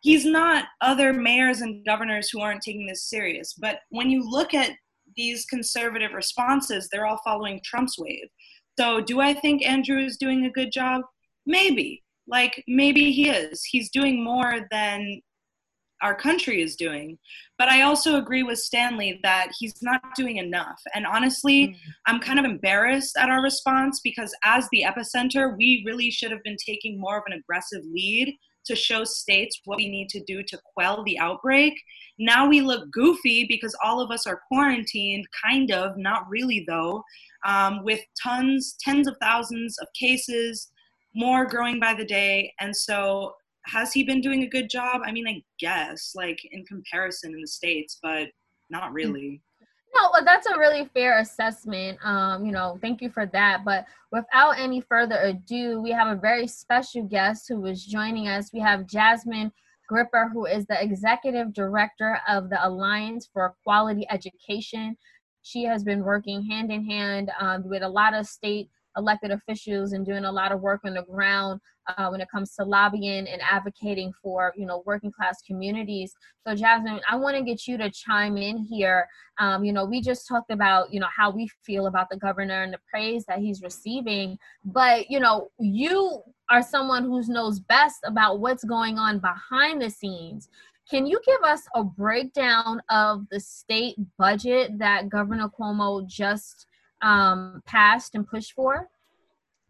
[0.00, 3.52] he's not other mayors and governors who aren't taking this serious.
[3.52, 4.70] But when you look at
[5.18, 8.28] these conservative responses, they're all following Trump's wave.
[8.78, 11.02] So do I think Andrew is doing a good job?
[11.44, 12.03] Maybe.
[12.26, 13.62] Like maybe he is.
[13.64, 15.20] He's doing more than
[16.02, 17.18] our country is doing.
[17.58, 20.80] But I also agree with Stanley that he's not doing enough.
[20.94, 21.76] And honestly, mm.
[22.06, 26.42] I'm kind of embarrassed at our response because as the epicenter, we really should have
[26.44, 30.42] been taking more of an aggressive lead to show states what we need to do
[30.42, 31.74] to quell the outbreak.
[32.18, 37.02] Now we look goofy because all of us are quarantined, kind of, not really though,
[37.46, 40.70] um, with tons, tens of thousands of cases,
[41.14, 42.52] more growing by the day.
[42.60, 43.34] And so
[43.66, 45.02] has he been doing a good job?
[45.04, 48.28] I mean, I guess, like in comparison in the States, but
[48.70, 48.94] not mm.
[48.94, 49.42] really.
[49.94, 51.98] No, well, that's a really fair assessment.
[52.04, 53.64] Um, you know, thank you for that.
[53.64, 58.52] But without any further ado, we have a very special guest who is joining us.
[58.52, 59.52] We have Jasmine
[59.88, 64.96] Gripper, who is the executive director of the Alliance for Quality Education.
[65.42, 69.92] She has been working hand in hand um, with a lot of state elected officials
[69.92, 73.26] and doing a lot of work on the ground uh, when it comes to lobbying
[73.28, 76.14] and advocating for you know working class communities.
[76.46, 79.06] So jasmine i want to get you to chime in here.
[79.38, 82.62] Um, you know we just talked about you know how we feel about the governor
[82.62, 88.00] and the praise that he's receiving but you know you are someone who knows best
[88.04, 90.48] about what's going on behind the scenes.
[90.88, 96.66] Can you give us a breakdown of the state budget that governor cuomo just
[97.04, 98.88] um, passed and pushed for?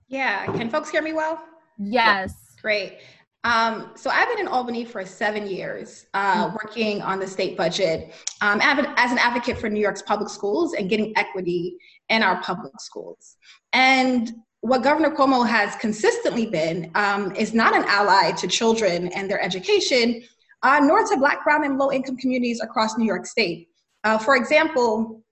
[0.08, 0.46] Yeah.
[0.46, 1.42] Can folks hear me well?
[1.78, 2.54] Yes.
[2.62, 2.98] Great.
[3.42, 6.54] Um, so I've been in Albany for seven years, uh, mm-hmm.
[6.54, 10.88] working on the state budget um, as an advocate for New York's public schools and
[10.88, 11.76] getting equity
[12.08, 13.36] in our public schools.
[13.74, 19.30] And what Governor Cuomo has consistently been um, is not an ally to children and
[19.30, 20.22] their education,
[20.62, 23.68] uh, nor to Black, Brown, and low income communities across New York State.
[24.04, 25.22] Uh, for example,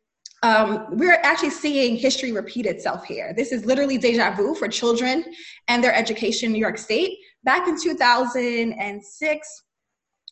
[0.42, 3.32] um, we're actually seeing history repeat itself here.
[3.36, 5.24] This is literally deja vu for children
[5.68, 7.16] and their education in New York State.
[7.44, 9.62] Back in 2006,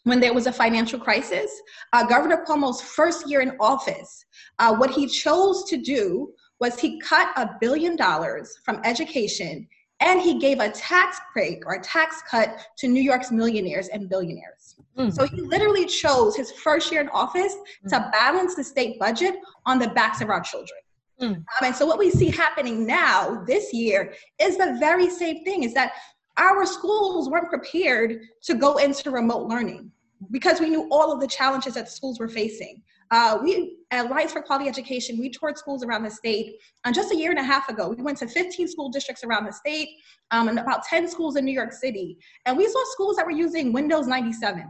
[0.05, 1.51] when there was a financial crisis,
[1.93, 4.25] uh, Governor Cuomo's first year in office,
[4.59, 9.67] uh, what he chose to do was he cut a billion dollars from education
[10.01, 14.09] and he gave a tax break or a tax cut to New York's millionaires and
[14.09, 14.77] billionaires.
[14.99, 15.13] Mm.
[15.13, 17.91] So he literally chose his first year in office mm.
[17.91, 19.37] to balance the state budget
[19.67, 20.81] on the backs of our children.
[21.21, 21.37] Mm.
[21.37, 25.65] Um, and so what we see happening now this year is the very same thing
[25.65, 25.93] is that
[26.39, 29.91] our schools weren't prepared to go into remote learning
[30.31, 32.83] because we knew all of the challenges that the schools were facing.
[33.11, 36.57] Uh, we at Alliance for Quality Education, we toured schools around the state.
[36.85, 39.47] And just a year and a half ago, we went to 15 school districts around
[39.47, 39.89] the state
[40.31, 42.17] um, and about 10 schools in New York City.
[42.47, 44.65] And we saw schools that were using Windows 97.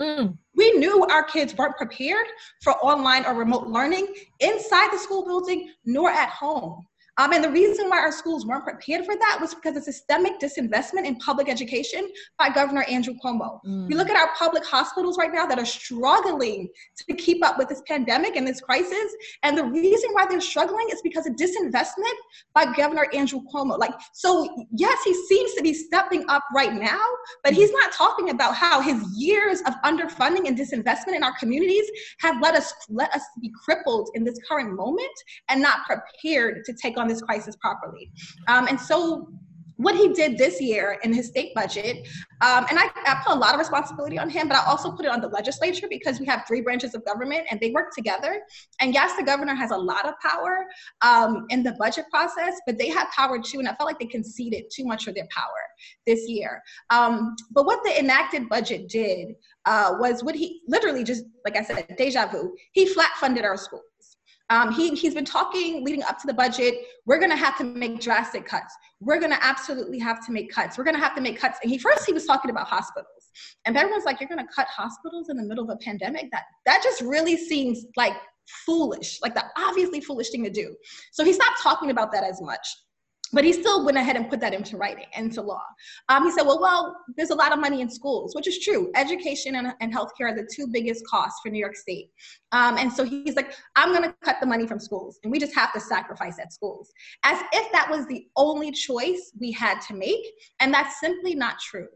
[0.00, 0.38] Mm.
[0.56, 2.26] We knew our kids weren't prepared
[2.62, 4.06] for online or remote learning
[4.40, 6.86] inside the school building nor at home.
[7.18, 10.40] Um, and the reason why our schools weren't prepared for that was because of systemic
[10.40, 13.60] disinvestment in public education by Governor Andrew Cuomo.
[13.66, 13.88] Mm.
[13.88, 17.68] We look at our public hospitals right now that are struggling to keep up with
[17.68, 19.14] this pandemic and this crisis.
[19.42, 22.16] And the reason why they're struggling is because of disinvestment
[22.54, 23.78] by Governor Andrew Cuomo.
[23.78, 27.06] Like, so yes, he seems to be stepping up right now,
[27.44, 31.84] but he's not talking about how his years of underfunding and disinvestment in our communities
[32.20, 35.10] have let us let us be crippled in this current moment
[35.50, 38.10] and not prepared to take on this crisis properly.
[38.48, 39.28] Um, and so
[39.82, 42.08] what he did this year in his state budget,
[42.40, 45.04] um, and I, I, put a lot of responsibility on him, but I also put
[45.06, 48.40] it on the legislature because we have three branches of government and they work together.
[48.80, 50.66] And yes, the governor has a lot of power
[51.00, 54.06] um, in the budget process, but they have power too, and I felt like they
[54.06, 55.46] conceded too much of their power
[56.06, 56.62] this year.
[56.90, 59.28] Um, but what the enacted budget did
[59.64, 63.56] uh, was what he literally just, like I said, deja vu, he flat funded our
[63.56, 63.82] schools.
[64.50, 66.74] Um, he, he's been talking leading up to the budget.
[67.06, 68.74] We're going to have to make drastic cuts.
[69.00, 70.76] We're going to absolutely have to make cuts.
[70.76, 71.58] We're going to have to make cuts.
[71.62, 73.30] And he first he was talking about hospitals,
[73.64, 76.44] and everyone's like, "You're going to cut hospitals in the middle of a pandemic?" That
[76.66, 78.14] that just really seems like
[78.66, 80.74] foolish, like the obviously foolish thing to do.
[81.12, 82.66] So he stopped talking about that as much
[83.32, 85.62] but he still went ahead and put that into writing into law.
[86.08, 88.90] Um, he said, well, well, there's a lot of money in schools, which is true.
[88.94, 92.10] Education and, and healthcare are the two biggest costs for New York State.
[92.52, 95.38] Um, and so he's like, I'm going to cut the money from schools, and we
[95.38, 96.92] just have to sacrifice at schools,
[97.24, 100.24] as if that was the only choice we had to make.
[100.60, 101.88] And that's simply not true.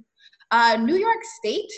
[0.51, 1.71] Uh, New York State,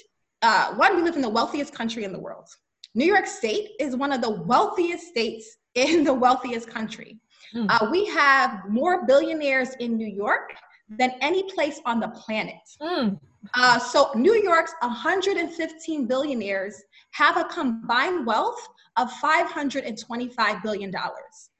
[0.42, 2.48] uh, one, we live in the wealthiest country in the world.
[2.94, 7.18] New York State is one of the wealthiest states in the wealthiest country.
[7.54, 7.66] Mm.
[7.68, 10.54] Uh, we have more billionaires in New York
[10.88, 12.56] than any place on the planet.
[12.80, 13.18] Mm.
[13.54, 16.82] Uh, so New York's 115 billionaires
[17.12, 21.50] have a combined wealth of 525 billion dollars.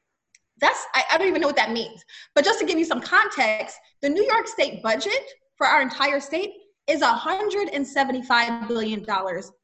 [0.60, 2.04] That's I, I don't even know what that means.
[2.34, 5.22] But just to give you some context, the New York State budget
[5.56, 6.50] for our entire state
[6.88, 9.04] is $175 billion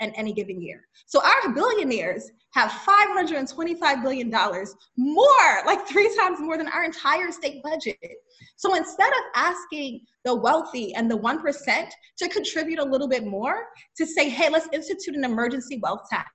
[0.01, 0.83] in any given year.
[1.07, 4.31] So our billionaires have $525 billion
[4.97, 5.27] more,
[5.67, 7.99] like three times more than our entire state budget.
[8.57, 13.67] So instead of asking the wealthy and the 1% to contribute a little bit more,
[13.97, 16.31] to say, hey, let's institute an emergency wealth tax.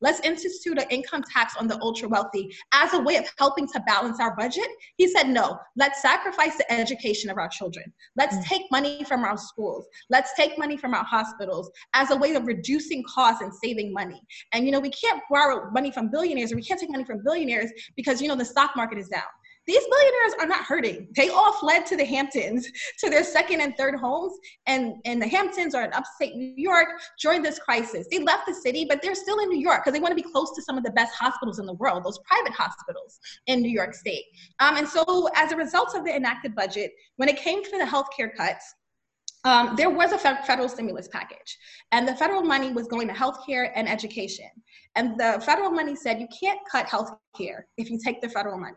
[0.00, 3.80] Let's institute an income tax on the ultra wealthy as a way of helping to
[3.86, 4.66] balance our budget.
[4.96, 7.92] He said, no, let's sacrifice the education of our children.
[8.16, 8.44] Let's mm.
[8.44, 9.86] take money from our schools.
[10.08, 14.20] Let's take money from our hospitals as a way of reducing costs and saving money.
[14.52, 17.22] And, you know, we can't borrow money from billionaires or we can't take money from
[17.24, 19.22] billionaires because, you know, the stock market is down.
[19.70, 21.06] These billionaires are not hurting.
[21.14, 24.32] They all fled to the Hamptons, to their second and third homes,
[24.66, 26.88] and, and the Hamptons are in upstate New York
[27.22, 28.08] during this crisis.
[28.10, 30.28] They left the city, but they're still in New York because they want to be
[30.28, 33.70] close to some of the best hospitals in the world, those private hospitals in New
[33.70, 34.24] York State.
[34.58, 37.84] Um, and so, as a result of the enacted budget, when it came to the
[37.84, 38.74] healthcare cuts,
[39.44, 41.56] um, there was a federal stimulus package,
[41.92, 44.50] and the federal money was going to healthcare and education.
[44.96, 48.74] And the federal money said you can't cut healthcare if you take the federal money.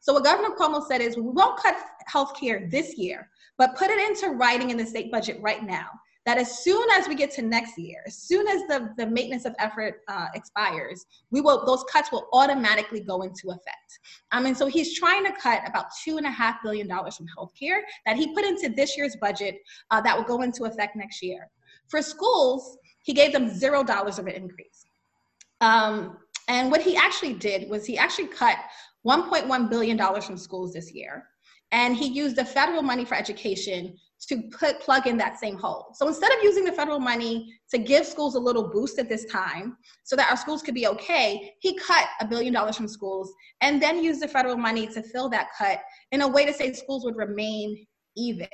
[0.00, 3.90] So what Governor Cuomo said is we won't cut health care this year, but put
[3.90, 5.88] it into writing in the state budget right now
[6.24, 9.44] that as soon as we get to next year, as soon as the, the maintenance
[9.44, 13.98] of effort uh, expires, we will those cuts will automatically go into effect.
[14.30, 17.26] I mean, so he's trying to cut about two and a half billion dollars from
[17.36, 19.56] healthcare that he put into this year's budget
[19.90, 21.48] uh, that will go into effect next year.
[21.88, 24.86] For schools, he gave them zero dollars of an increase.
[25.60, 26.18] Um,
[26.48, 28.56] and what he actually did was he actually cut
[29.06, 31.24] $1.1 billion from schools this year.
[31.72, 33.96] And he used the federal money for education
[34.28, 35.88] to put plug in that same hole.
[35.94, 39.24] So instead of using the federal money to give schools a little boost at this
[39.24, 43.32] time so that our schools could be okay, he cut a billion dollars from schools
[43.62, 45.80] and then used the federal money to fill that cut
[46.12, 47.84] in a way to say schools would remain
[48.16, 48.46] even.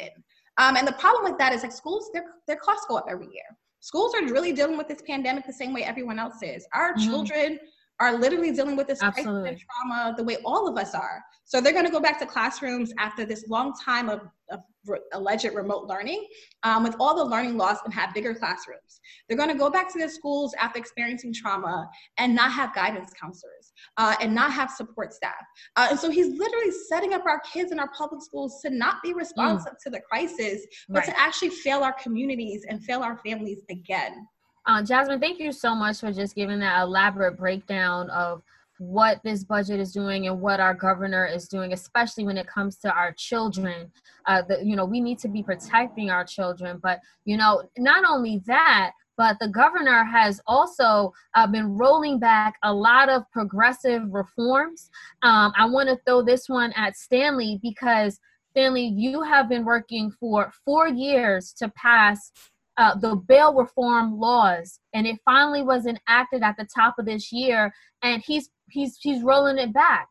[0.57, 3.27] Um, and the problem with that is like schools, their, their costs go up every
[3.27, 3.45] year.
[3.81, 6.67] Schools are really dealing with this pandemic the same way everyone else is.
[6.73, 7.09] Our mm-hmm.
[7.09, 7.61] children
[8.01, 11.23] are literally dealing with this crisis trauma the way all of us are.
[11.45, 15.01] So they're going to go back to classrooms after this long time of, of re-
[15.15, 16.27] alleged remote learning
[16.63, 19.01] um, with all the learning loss and have bigger classrooms.
[19.27, 23.13] They're going to go back to their schools after experiencing trauma and not have guidance
[23.21, 25.43] counselors uh, and not have support staff.
[25.77, 29.03] Uh, and so he's literally setting up our kids in our public schools to not
[29.03, 29.83] be responsive mm.
[29.85, 31.07] to the crisis, but right.
[31.07, 34.27] to actually fail our communities and fail our families again.
[34.69, 38.43] Uh, Jasmine, thank you so much for just giving that elaborate breakdown of
[38.77, 42.77] what this budget is doing and what our governor is doing, especially when it comes
[42.77, 43.91] to our children.
[44.27, 48.05] Uh, the, you know, we need to be protecting our children, but you know, not
[48.07, 54.03] only that, but the governor has also uh, been rolling back a lot of progressive
[54.11, 54.91] reforms.
[55.23, 60.11] Um, I want to throw this one at Stanley because Stanley, you have been working
[60.11, 62.33] for four years to pass
[62.79, 67.33] uh, the bail reform laws, and it finally was enacted at the top of this
[67.33, 70.09] year, and he's he's he's rolling it back.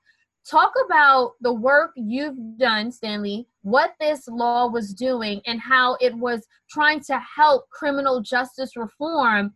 [0.50, 6.14] Talk about the work you've done, Stanley, what this law was doing, and how it
[6.14, 9.54] was trying to help criminal justice reform.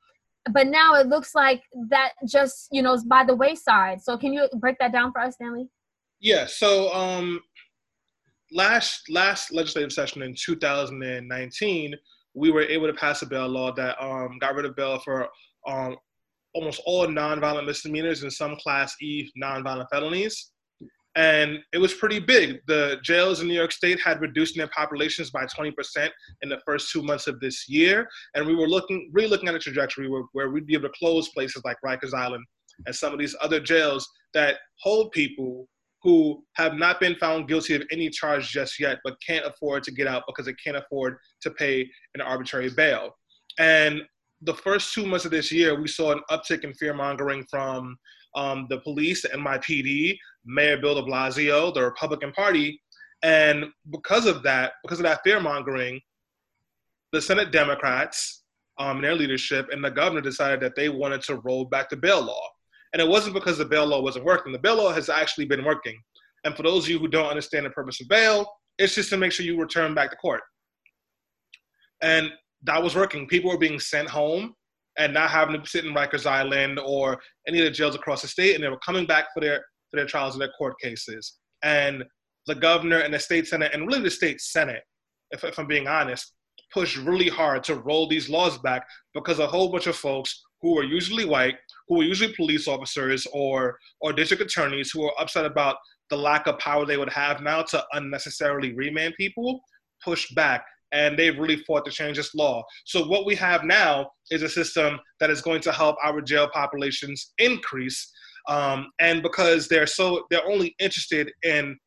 [0.51, 4.01] But now it looks like that just you know is by the wayside.
[4.01, 5.67] So can you break that down for us, Stanley?
[6.21, 6.45] Yeah.
[6.45, 7.41] So um,
[8.53, 11.95] last last legislative session in 2019,
[12.33, 15.27] we were able to pass a bail law that um, got rid of bail for
[15.67, 15.95] um,
[16.53, 20.51] almost all nonviolent misdemeanors and some Class E nonviolent felonies.
[21.15, 22.59] And it was pretty big.
[22.67, 25.73] The jails in New York State had reduced their populations by 20%
[26.41, 28.07] in the first two months of this year.
[28.33, 30.95] And we were looking, really looking at a trajectory where, where we'd be able to
[30.97, 32.45] close places like Rikers Island
[32.85, 35.67] and some of these other jails that hold people
[36.03, 39.91] who have not been found guilty of any charge just yet, but can't afford to
[39.91, 43.15] get out because they can't afford to pay an arbitrary bail.
[43.59, 44.01] And
[44.41, 47.97] the first two months of this year, we saw an uptick in fear mongering from
[48.35, 52.81] um, the police, the NYPD, Mayor Bill de Blasio, the Republican Party.
[53.23, 55.99] And because of that, because of that fear mongering,
[57.11, 58.43] the Senate Democrats
[58.79, 61.97] um, and their leadership and the governor decided that they wanted to roll back the
[61.97, 62.41] bail law.
[62.93, 64.51] And it wasn't because the bail law wasn't working.
[64.51, 65.97] The bail law has actually been working.
[66.43, 69.17] And for those of you who don't understand the purpose of bail, it's just to
[69.17, 70.41] make sure you return back to court.
[72.01, 72.31] And
[72.63, 73.27] that was working.
[73.27, 74.55] People were being sent home
[74.97, 78.27] and not having to sit in Rikers Island or any of the jails across the
[78.27, 81.37] state, and they were coming back for their for their trials and their court cases.
[81.63, 82.03] And
[82.47, 84.83] the governor and the state senate, and really the state senate,
[85.31, 86.33] if, if I'm being honest,
[86.73, 90.75] pushed really hard to roll these laws back because a whole bunch of folks who
[90.75, 91.55] were usually white,
[91.87, 95.77] who were usually police officers or or district attorneys who were upset about
[96.09, 99.61] the lack of power they would have now to unnecessarily remand people,
[100.03, 102.63] pushed back and they've really fought to change this law.
[102.85, 106.49] So what we have now is a system that is going to help our jail
[106.53, 108.11] populations increase.
[108.47, 111.77] Um, and because they're so they're only interested in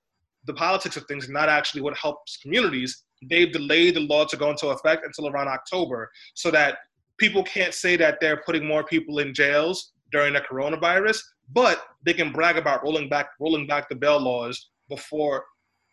[0.46, 4.50] the politics of things, not actually what helps communities, they've delayed the law to go
[4.50, 6.78] into effect until around October, so that
[7.18, 11.20] people can't say that they're putting more people in jails during the coronavirus,
[11.52, 15.44] but they can brag about rolling back rolling back the bail laws before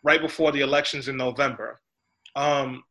[0.04, 1.80] right before the elections in November.
[2.36, 2.84] Um,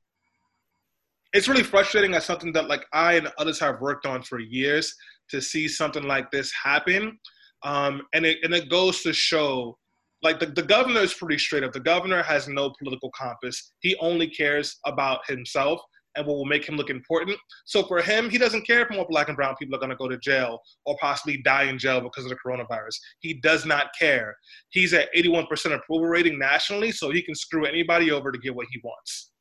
[1.32, 4.94] it's really frustrating as something that like I and others have worked on for years
[5.30, 7.18] to see something like this happen.
[7.62, 9.78] Um, and it and it goes to show
[10.22, 11.72] like the, the governor is pretty straight up.
[11.72, 13.72] The governor has no political compass.
[13.80, 15.80] He only cares about himself
[16.20, 17.36] and what will make him look important.
[17.64, 19.96] So for him, he doesn't care if more black and brown people are going to
[19.96, 22.96] go to jail or possibly die in jail because of the coronavirus.
[23.20, 24.36] He does not care.
[24.70, 28.66] He's at 81% approval rating nationally, so he can screw anybody over to get what
[28.70, 29.32] he wants.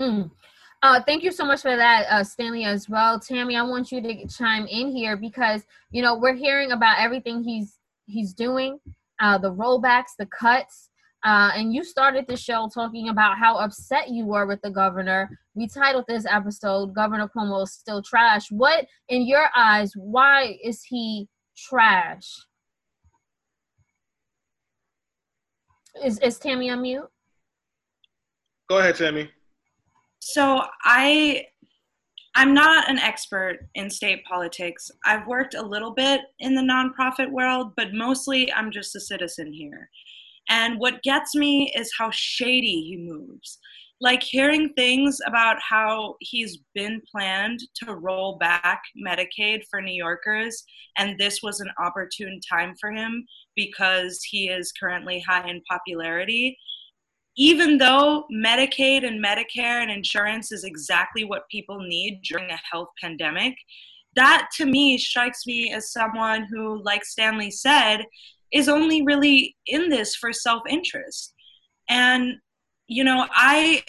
[0.00, 0.30] Mm.
[0.82, 3.20] Uh, thank you so much for that, uh, Stanley, as well.
[3.20, 7.44] Tammie, I want you to chime in here because you know we're hearing about everything
[7.44, 8.80] he's he's doing,
[9.20, 10.88] uh, the rollbacks, the cuts,
[11.24, 15.30] uh, and you started the show talking about how upset you were with the governor.
[15.54, 20.82] We titled this episode "Governor Cuomo is Still Trash." What, in your eyes, why is
[20.82, 22.28] he trash?
[26.04, 27.08] Is is Tammie on mute?
[28.68, 29.30] Go ahead, Tammie.
[30.20, 31.46] So I
[32.34, 34.90] I'm not an expert in state politics.
[35.04, 39.52] I've worked a little bit in the nonprofit world, but mostly I'm just a citizen
[39.52, 39.90] here.
[40.52, 43.58] And what gets me is how shady he moves.
[44.02, 50.62] Like hearing things about how he's been planned to roll back Medicaid for New Yorkers,
[50.98, 53.24] and this was an opportune time for him
[53.56, 56.58] because he is currently high in popularity
[57.36, 62.88] even though Medicaid and Medicare and insurance is exactly what people need during a health
[63.00, 63.54] pandemic,
[64.14, 68.04] that to me strikes me as someone who, like Stanley said,
[68.52, 71.34] is only really in this for self interest.
[71.88, 72.34] And,
[72.86, 73.82] you know, I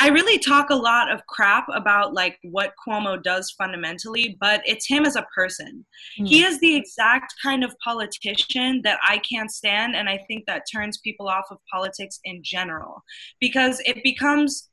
[0.00, 4.86] I really talk a lot of crap about like what Cuomo does fundamentally, but it's
[4.88, 5.84] him as a person.
[6.20, 6.28] Mm.
[6.28, 10.62] He is the exact kind of politician that I can't stand, and I think that
[10.72, 13.02] turns people off of politics in general
[13.40, 14.68] because it becomes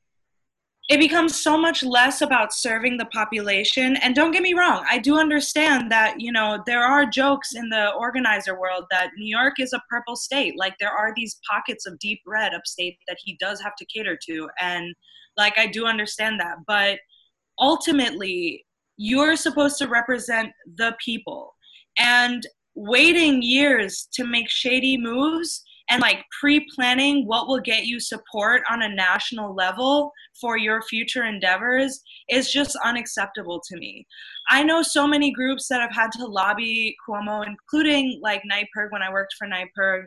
[0.88, 3.96] it becomes so much less about serving the population.
[3.98, 7.70] And don't get me wrong i do understand that you know there are jokes in
[7.70, 10.54] the organizer world that new york is a purple state.
[10.58, 14.18] Like there are these pockets of deep red upstate that he does have to cater
[14.28, 14.50] to.
[14.60, 14.94] And
[15.38, 16.58] like i do understand that.
[16.68, 17.00] But
[17.60, 18.66] ultimately
[18.98, 21.54] you're supposed to represent the people.
[21.98, 22.46] And
[22.76, 28.82] waiting years to make shady moves and like pre-planning what will get you support on
[28.82, 34.06] a national level for your future endeavors is just unacceptable to me.
[34.50, 39.04] I know so many groups that have had to lobby Cuomo, including like NYPIRG when
[39.04, 40.06] I worked for NYPIRG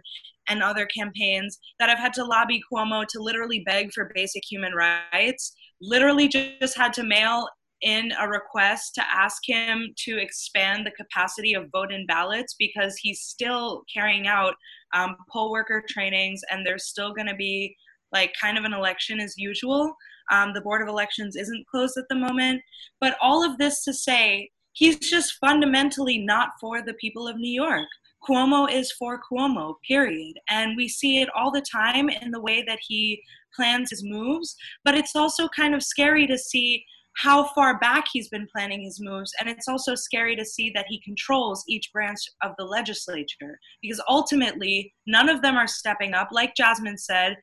[0.48, 4.72] and other campaigns that have had to lobby Cuomo to literally beg for basic human
[4.72, 7.48] rights, literally just had to mail
[7.82, 12.96] in a request to ask him to expand the capacity of vote in ballots because
[12.96, 14.55] he's still carrying out
[14.95, 17.76] um, poll worker trainings and there's still going to be
[18.12, 19.95] like kind of an election as usual.
[20.30, 22.62] Um, the Board of Elections isn't closed at the moment.
[23.01, 27.53] But all of this to say, he's just fundamentally not for the people of New
[27.53, 27.89] York.
[28.26, 30.36] Cuomo is for Cuomo, period.
[30.51, 33.22] And we see it all the time in the way that he
[33.55, 34.57] plans his moves.
[34.84, 36.84] But it's also kind of scary to see
[37.18, 39.32] how far back he's been planning his moves.
[39.40, 44.00] And it's also scary to see that he controls each branch of the legislature because
[44.08, 46.28] ultimately, none of them are stepping up.
[46.30, 47.36] Like Jasmine said,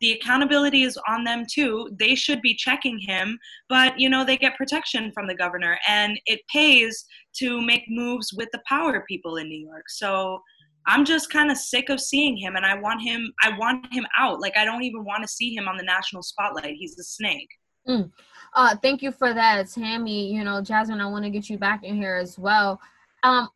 [0.00, 1.90] the accountability is on them too.
[1.98, 6.20] They should be checking him, but you know, they get protection from the governor and
[6.26, 7.04] it pays
[7.38, 9.84] to make moves with the power people in New York.
[9.88, 10.40] So
[10.86, 14.06] I'm just kind of sick of seeing him and I want him I want him
[14.18, 14.40] out.
[14.40, 16.76] Like I don't even want to see him on the national spotlight.
[16.78, 17.48] He's a snake.
[17.88, 18.10] Mm.
[18.54, 20.32] Uh, thank you for that, Tammie.
[20.32, 22.80] You know, Jasmine, I want to get you back in here as well.
[23.22, 23.48] Um,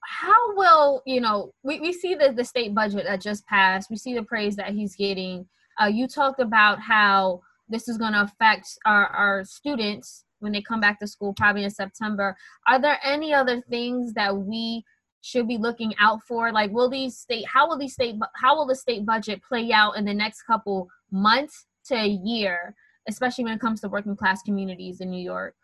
[0.00, 1.52] how will you know?
[1.62, 3.90] We, we see the the state budget that just passed.
[3.90, 5.46] We see the praise that he's getting.
[5.80, 10.62] Uh, you talked about how this is going to affect our, our students when they
[10.62, 12.36] come back to school, probably in September.
[12.66, 14.84] Are there any other things that we
[15.20, 16.50] should be looking out for?
[16.50, 17.44] Like, will these state?
[17.46, 18.16] How will these state?
[18.36, 22.74] How will the state budget play out in the next couple months to a year?
[23.06, 25.54] Especially when it comes to working class communities in New York?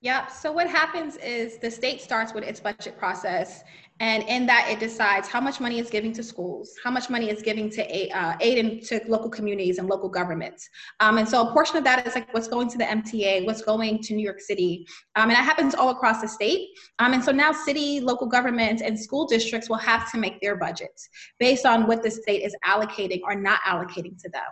[0.00, 0.30] Yep.
[0.30, 3.64] So what happens is the state starts with its budget process
[4.00, 7.30] and in that, it decides how much money it's giving to schools, how much money
[7.30, 10.68] it's giving to aid, uh, aid into local communities and local governments.
[11.00, 13.62] Um, and so a portion of that is like what's going to the MTA, what's
[13.62, 14.86] going to New York City.
[15.16, 16.68] Um, and that happens all across the state.
[17.00, 20.56] Um, and so now city, local governments, and school districts will have to make their
[20.56, 21.08] budgets
[21.40, 24.42] based on what the state is allocating or not allocating to them.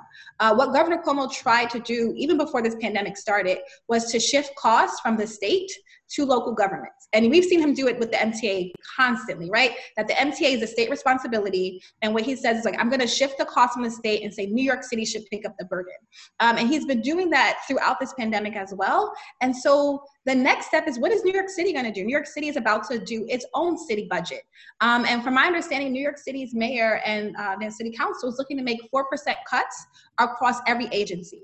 [0.40, 4.56] Uh, what Governor Cuomo tried to do, even before this pandemic started, was to shift
[4.56, 5.70] costs from the state
[6.08, 7.08] to local governments.
[7.12, 9.72] And we've seen him do it with the MTA constantly, right?
[9.96, 11.82] That the MTA is a state responsibility.
[12.02, 14.22] And what he says is like, I'm going to shift the cost from the state
[14.22, 15.94] and say New York City should pick up the burden.
[16.40, 19.12] Um, and he's been doing that throughout this pandemic as well.
[19.40, 22.04] And so the next step is what is New York City going to do?
[22.04, 24.42] New York City is about to do its own city budget.
[24.80, 28.36] Um, and from my understanding, New York City's mayor and uh, the city council is
[28.38, 29.04] looking to make 4%
[29.48, 29.86] cuts
[30.18, 31.42] across every agency.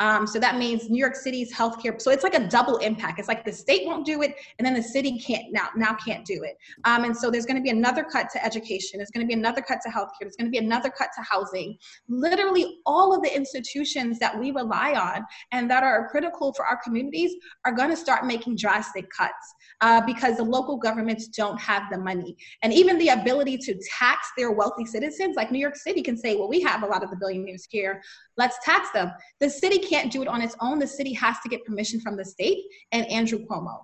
[0.00, 2.00] Um, so that means New York City's healthcare.
[2.00, 3.18] So it's like a double impact.
[3.18, 6.24] It's like the state won't do it, and then the city can't now now can't
[6.24, 6.56] do it.
[6.84, 8.98] Um, and so there's going to be another cut to education.
[8.98, 10.22] There's going to be another cut to healthcare.
[10.22, 11.76] There's going to be another cut to housing.
[12.08, 16.78] Literally, all of the institutions that we rely on and that are critical for our
[16.82, 17.34] communities
[17.64, 21.98] are going to start making drastic cuts uh, because the local governments don't have the
[21.98, 25.36] money and even the ability to tax their wealthy citizens.
[25.36, 28.02] Like New York City can say, well, we have a lot of the billionaires here.
[28.36, 29.12] Let's tax them.
[29.40, 30.78] The city can't do it on its own.
[30.78, 33.80] The city has to get permission from the state and Andrew Cuomo.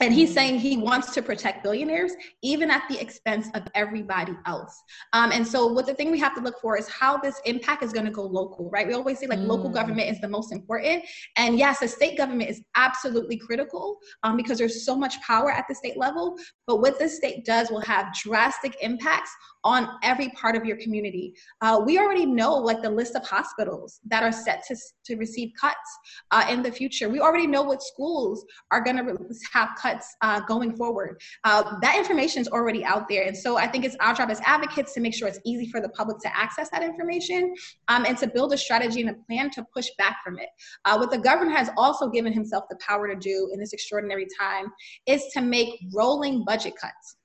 [0.00, 2.12] And he's saying he wants to protect billionaires,
[2.42, 4.78] even at the expense of everybody else.
[5.14, 7.82] Um, and so, what the thing we have to look for is how this impact
[7.82, 8.86] is going to go local, right?
[8.86, 9.46] We always say like mm.
[9.46, 11.04] local government is the most important.
[11.36, 15.64] And yes, the state government is absolutely critical um, because there's so much power at
[15.66, 16.36] the state level.
[16.66, 19.30] But what the state does will have drastic impacts
[19.66, 21.34] on every part of your community.
[21.60, 25.50] Uh, we already know like the list of hospitals that are set to, to receive
[25.60, 25.90] cuts
[26.30, 27.08] uh, in the future.
[27.08, 29.16] We already know what schools are going to
[29.52, 31.20] have cuts uh, going forward.
[31.42, 33.24] Uh, that information is already out there.
[33.24, 35.80] And so I think it's our job as advocates to make sure it's easy for
[35.80, 37.52] the public to access that information
[37.88, 40.48] um, and to build a strategy and a plan to push back from it.
[40.84, 44.28] Uh, what the governor has also given himself the power to do in this extraordinary
[44.38, 44.66] time
[45.06, 47.16] is to make rolling budget cuts.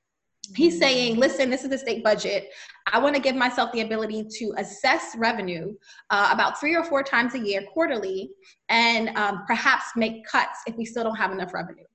[0.55, 2.49] He's saying, listen, this is the state budget.
[2.91, 5.73] I want to give myself the ability to assess revenue
[6.09, 8.31] uh, about three or four times a year, quarterly,
[8.67, 11.85] and um, perhaps make cuts if we still don't have enough revenue.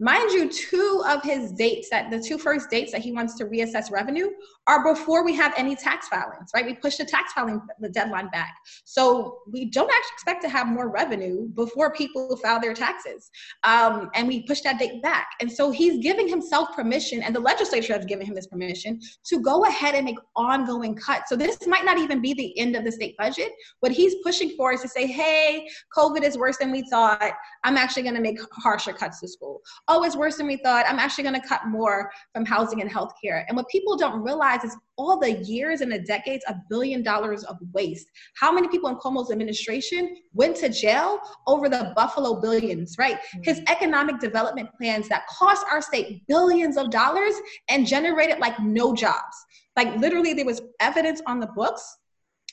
[0.00, 3.46] Mind you, two of his dates that the two first dates that he wants to
[3.46, 4.28] reassess revenue
[4.68, 6.64] are before we have any tax filings, right?
[6.64, 8.54] We push the tax filing the deadline back.
[8.84, 13.30] So we don't actually expect to have more revenue before people file their taxes.
[13.64, 15.28] Um, and we push that date back.
[15.40, 19.40] And so he's giving himself permission, and the legislature has given him this permission to
[19.40, 21.30] go ahead and make ongoing cuts.
[21.30, 23.50] So this might not even be the end of the state budget.
[23.80, 27.32] What he's pushing for is to say, hey, COVID is worse than we thought.
[27.64, 29.58] I'm actually going to make harsher cuts to school
[29.88, 30.84] oh, it's worse than we thought.
[30.88, 33.44] I'm actually going to cut more from housing and healthcare.
[33.48, 37.44] And what people don't realize is all the years and the decades of billion dollars
[37.44, 38.06] of waste.
[38.36, 43.16] How many people in Cuomo's administration went to jail over the Buffalo billions, right?
[43.16, 43.42] Mm-hmm.
[43.44, 47.34] His economic development plans that cost our state billions of dollars
[47.68, 49.36] and generated like no jobs.
[49.76, 51.96] Like literally, there was evidence on the books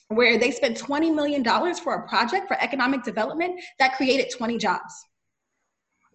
[0.09, 1.43] where they spent $20 million
[1.75, 4.93] for a project for economic development that created 20 jobs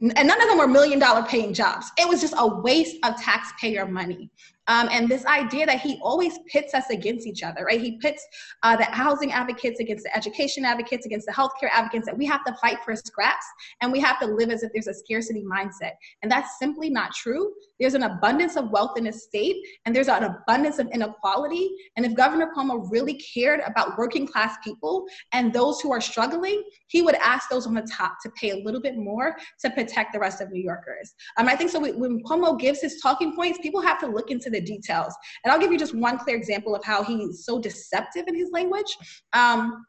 [0.00, 1.90] and none of them were million dollar paying jobs.
[1.98, 4.30] It was just a waste of taxpayer money.
[4.70, 7.80] Um, and this idea that he always pits us against each other, right?
[7.80, 8.24] He pits
[8.62, 12.44] uh, the housing advocates against the education advocates, against the healthcare advocates, that we have
[12.44, 13.44] to fight for scraps
[13.80, 15.94] and we have to live as if there's a scarcity mindset.
[16.22, 17.52] And that's simply not true.
[17.80, 19.56] There's an abundance of wealth in this state,
[19.86, 21.70] and there's an abundance of inequality.
[21.96, 26.62] And if Governor Cuomo really cared about working class people and those who are struggling,
[26.88, 30.12] he would ask those on the top to pay a little bit more to protect
[30.12, 31.14] the rest of New Yorkers.
[31.38, 31.80] Um, I think so.
[31.80, 35.14] When Cuomo gives his talking points, people have to look into the details.
[35.44, 38.50] And I'll give you just one clear example of how he's so deceptive in his
[38.52, 38.96] language.
[39.32, 39.84] Um,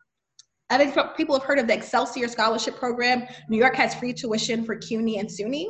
[0.69, 3.27] I think people have heard of the Excelsior Scholarship Program.
[3.49, 5.67] New York has free tuition for CUNY and SUNY.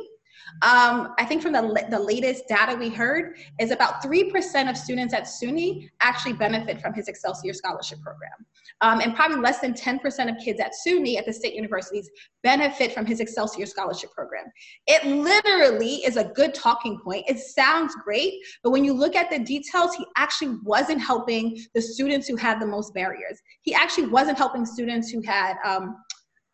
[0.62, 5.14] Um, I think from the, the latest data we heard is about 3% of students
[5.14, 8.32] at SUNY actually benefit from his Excelsior Scholarship Program.
[8.80, 12.10] Um, and probably less than 10% of kids at SUNY at the state universities
[12.42, 14.46] benefit from his Excelsior Scholarship Program.
[14.86, 17.24] It literally is a good talking point.
[17.28, 21.82] It sounds great, but when you look at the details, he actually wasn't helping the
[21.82, 23.40] students who had the most barriers.
[23.62, 25.96] He actually wasn't helping students who had um,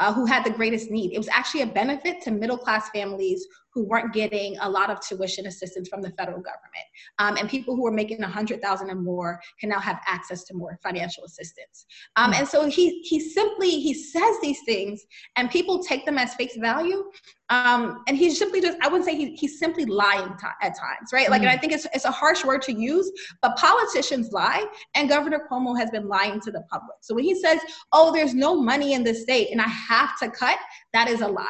[0.01, 1.12] uh, who had the greatest need.
[1.12, 3.47] It was actually a benefit to middle class families
[3.78, 6.84] who weren't getting a lot of tuition assistance from the federal government.
[7.20, 10.76] Um, and people who were making 100,000 and more can now have access to more
[10.82, 11.86] financial assistance.
[12.16, 15.06] Um, and so he, he simply, he says these things
[15.36, 17.04] and people take them as face value.
[17.50, 21.10] Um, and he's simply just, I wouldn't say he, he's simply lying t- at times,
[21.12, 21.30] right?
[21.30, 21.44] Like, mm.
[21.44, 23.10] and I think it's, it's a harsh word to use,
[23.42, 24.66] but politicians lie
[24.96, 26.96] and Governor Cuomo has been lying to the public.
[27.00, 27.60] So when he says,
[27.92, 30.58] oh, there's no money in the state and I have to cut,
[30.92, 31.46] that is a lie.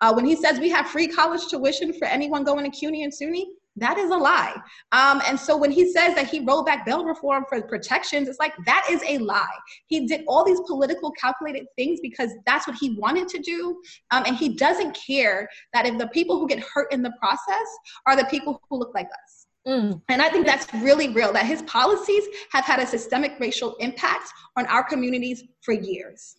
[0.00, 3.12] Uh, when he says we have free college tuition for anyone going to CUNY and
[3.12, 3.44] SUNY,
[3.76, 4.56] that is a lie.
[4.92, 8.38] Um, and so when he says that he rolled back bail reform for protections, it's
[8.40, 9.46] like that is a lie.
[9.86, 13.80] He did all these political calculated things because that's what he wanted to do.
[14.10, 17.68] Um, and he doesn't care that if the people who get hurt in the process
[18.06, 19.46] are the people who look like us.
[19.66, 20.00] Mm.
[20.08, 24.30] And I think that's really real, that his policies have had a systemic racial impact
[24.56, 26.36] on our communities for years.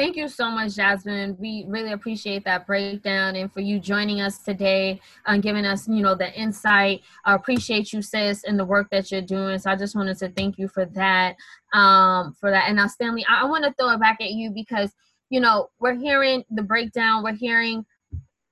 [0.00, 1.36] Thank you so much, Jasmine.
[1.38, 6.00] We really appreciate that breakdown and for you joining us today and giving us, you
[6.00, 7.02] know, the insight.
[7.26, 9.58] I appreciate you, sis, and the work that you're doing.
[9.58, 11.36] So I just wanted to thank you for that.
[11.74, 12.64] Um, for that.
[12.68, 14.90] And now, Stanley, I, I want to throw it back at you because,
[15.28, 17.84] you know, we're hearing the breakdown, we're hearing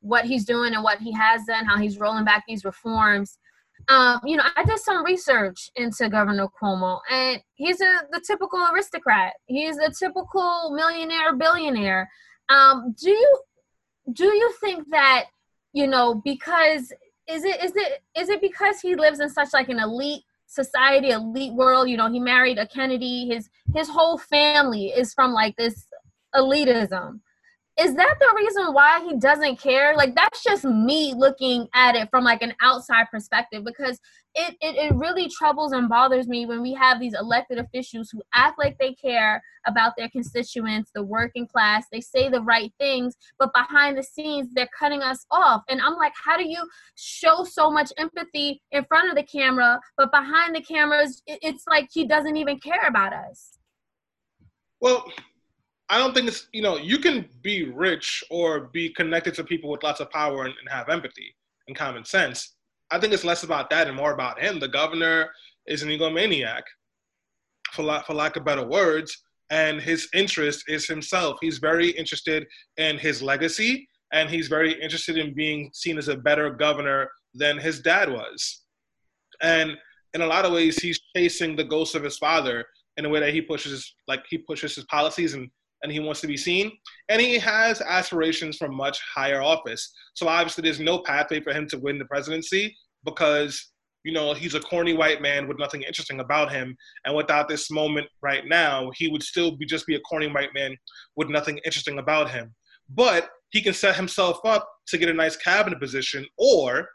[0.00, 3.38] what he's doing and what he has done, how he's rolling back these reforms
[3.88, 8.58] um, you know, I did some research into Governor Cuomo, and he's a, the typical
[8.72, 9.32] aristocrat.
[9.46, 12.10] He's a typical millionaire, billionaire.
[12.50, 13.40] Um, do you
[14.12, 15.26] do you think that
[15.72, 16.92] you know because
[17.28, 21.10] is it is it is it because he lives in such like an elite society,
[21.10, 21.88] elite world?
[21.88, 23.26] You know, he married a Kennedy.
[23.28, 25.86] His his whole family is from like this
[26.34, 27.20] elitism
[27.78, 29.94] is that the reason why he doesn't care?
[29.96, 34.00] Like that's just me looking at it from like an outside perspective because
[34.34, 38.20] it, it, it really troubles and bothers me when we have these elected officials who
[38.34, 41.86] act like they care about their constituents the working class.
[41.92, 45.62] They say the right things but behind the scenes they're cutting us off.
[45.68, 49.78] And i'm like how do you show so much empathy in front of the camera
[49.96, 53.58] but behind the cameras it's like he doesn't even care about us?
[54.80, 55.04] Well
[55.90, 59.70] I don't think it's you know you can be rich or be connected to people
[59.70, 61.34] with lots of power and, and have empathy
[61.66, 62.54] and common sense.
[62.90, 64.58] I think it's less about that and more about him.
[64.58, 65.30] The governor
[65.66, 66.62] is an egomaniac,
[67.72, 71.38] for lack, for lack of better words, and his interest is himself.
[71.40, 76.16] He's very interested in his legacy, and he's very interested in being seen as a
[76.16, 78.62] better governor than his dad was.
[79.42, 79.76] And
[80.14, 82.64] in a lot of ways, he's chasing the ghost of his father
[82.96, 85.50] in a way that he pushes, like he pushes his policies and
[85.82, 86.72] and he wants to be seen.
[87.08, 89.92] And he has aspirations for much higher office.
[90.14, 93.70] So obviously, there's no pathway for him to win the presidency because,
[94.04, 96.76] you know, he's a corny white man with nothing interesting about him.
[97.04, 100.54] And without this moment right now, he would still be just be a corny white
[100.54, 100.76] man
[101.16, 102.54] with nothing interesting about him.
[102.88, 106.88] But he can set himself up to get a nice cabinet position or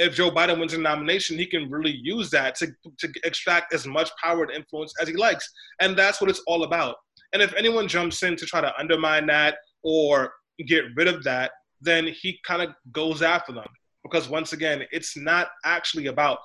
[0.00, 2.68] if Joe Biden wins a nomination, he can really use that to,
[2.98, 5.48] to extract as much power and influence as he likes.
[5.80, 6.96] And that's what it's all about.
[7.32, 10.32] And if anyone jumps in to try to undermine that or
[10.66, 13.68] get rid of that, then he kind of goes after them.
[14.02, 16.38] Because once again, it's not actually about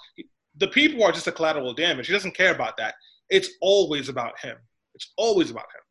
[0.58, 2.08] the people are just a collateral damage.
[2.08, 2.96] He doesn't care about that.
[3.30, 4.58] It's always about him.
[4.94, 5.82] It's always about him.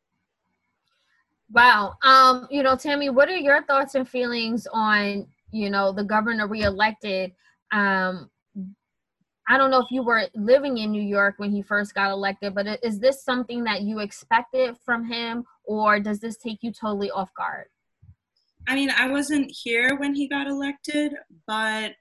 [1.52, 1.94] Wow.
[2.02, 6.46] Um, you know, Tammie, what are your thoughts and feelings on, you know, the governor
[6.46, 7.32] reelected?
[7.72, 8.30] Um,
[9.48, 12.54] I don't know if you were living in New York when he first got elected,
[12.54, 17.10] but is this something that you expected from him, or does this take you totally
[17.10, 17.66] off guard?
[18.66, 21.12] I mean, I wasn't here when he got elected,
[21.46, 21.92] but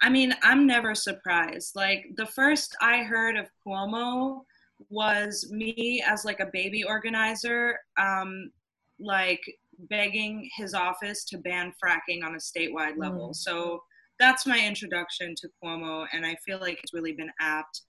[0.00, 1.72] I mean, I'm never surprised.
[1.74, 4.42] Like the first I heard of Cuomo
[4.88, 8.50] was me as like a baby organizer, um,
[8.98, 9.40] like
[9.78, 13.30] begging his office to ban fracking on a statewide level.
[13.30, 13.36] Mm.
[13.36, 13.82] So
[14.18, 17.82] that's my introduction to Cuomo, and I feel like it's really been apt.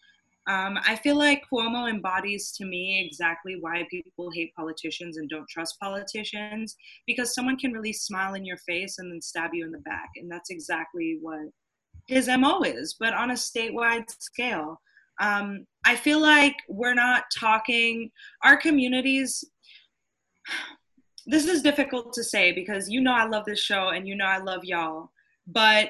[0.48, 5.48] Um, I feel like Cuomo embodies to me exactly why people hate politicians and don't
[5.50, 9.72] trust politicians because someone can really smile in your face and then stab you in
[9.72, 10.10] the back.
[10.16, 11.50] And that's exactly what
[12.08, 14.80] his MO is, but on a statewide scale.
[15.20, 18.12] Um, I feel like we're not talking,
[18.44, 19.44] our communities,
[21.26, 24.26] this is difficult to say because you know I love this show and you know
[24.26, 25.12] I love y'all,
[25.46, 25.90] but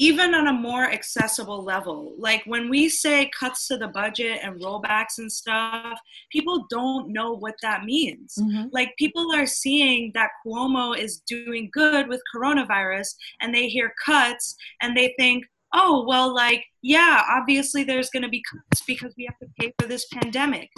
[0.00, 2.14] even on a more accessible level.
[2.16, 6.00] Like when we say cuts to the budget and rollbacks and stuff,
[6.32, 8.34] people don't know what that means.
[8.40, 8.68] Mm-hmm.
[8.72, 13.08] Like people are seeing that Cuomo is doing good with coronavirus
[13.42, 15.44] and they hear cuts and they think,
[15.74, 19.70] oh, well, like, yeah, obviously there's going to be cuts because we have to pay
[19.78, 20.70] for this pandemic.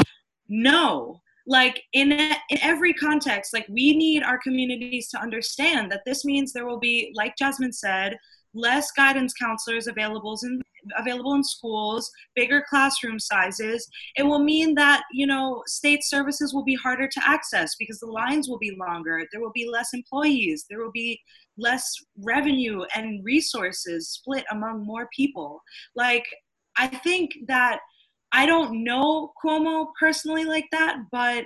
[0.48, 6.24] No, like in, in every context like we need our communities to understand that this
[6.24, 8.16] means there will be like jasmine said
[8.54, 10.60] less guidance counselors available in
[10.98, 13.86] available in schools, bigger classroom sizes.
[14.16, 18.06] It will mean that you know state services will be harder to access because the
[18.06, 19.24] lines will be longer.
[19.30, 20.66] There will be less employees.
[20.68, 21.20] There will be
[21.58, 21.92] less
[22.24, 25.62] revenue and resources split among more people.
[25.94, 26.24] Like
[26.76, 27.80] I think that
[28.32, 31.44] I don't know Cuomo personally like that, but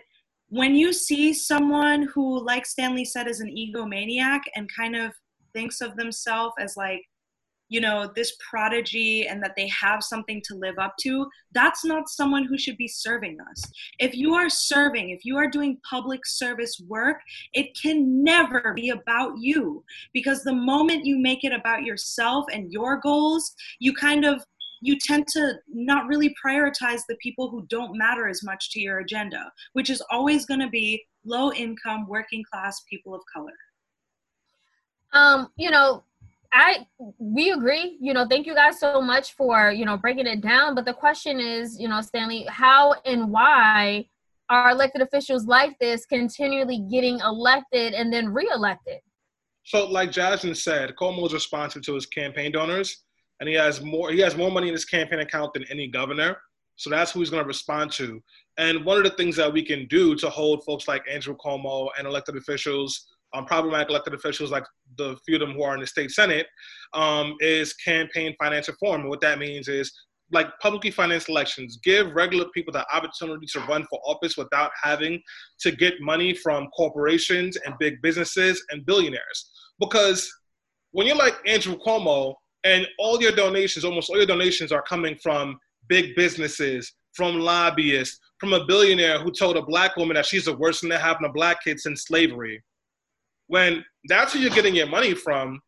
[0.48, 5.12] when you see someone who, like Stanley said, is an egomaniac and kind of
[5.56, 7.02] thinks of themselves as like
[7.68, 12.08] you know this prodigy and that they have something to live up to that's not
[12.08, 13.62] someone who should be serving us.
[13.98, 17.18] If you are serving if you are doing public service work
[17.54, 19.82] it can never be about you.
[20.12, 24.44] Because the moment you make it about yourself and your goals you kind of
[24.82, 28.98] you tend to not really prioritize the people who don't matter as much to your
[28.98, 33.58] agenda which is always going to be low income working class people of color
[35.16, 36.04] um, you know,
[36.52, 36.86] I
[37.18, 37.96] we agree.
[38.00, 40.74] You know, thank you guys so much for you know breaking it down.
[40.74, 44.06] But the question is, you know, Stanley, how and why
[44.48, 49.00] are elected officials like this continually getting elected and then reelected?
[49.64, 53.04] So, like Jasmine said, Cuomo is responsive to his campaign donors,
[53.40, 54.10] and he has more.
[54.10, 56.38] He has more money in his campaign account than any governor.
[56.76, 58.22] So that's who he's going to respond to.
[58.58, 61.88] And one of the things that we can do to hold folks like Andrew Cuomo
[61.98, 63.06] and elected officials
[63.36, 64.64] um, problematic elected officials like
[64.96, 66.46] the few of them who are in the state senate
[66.94, 69.02] um, is campaign finance reform.
[69.02, 69.92] And what that means is
[70.32, 75.20] like publicly financed elections, give regular people the opportunity to run for office without having
[75.60, 79.50] to get money from corporations and big businesses and billionaires.
[79.78, 80.28] Because
[80.90, 82.34] when you're like Andrew Cuomo
[82.64, 85.58] and all your donations, almost all your donations are coming from
[85.88, 90.56] big businesses, from lobbyists, from a billionaire who told a black woman that she's the
[90.56, 92.62] worst thing to happen to black kids since slavery
[93.48, 95.60] when that's who you're getting your money from,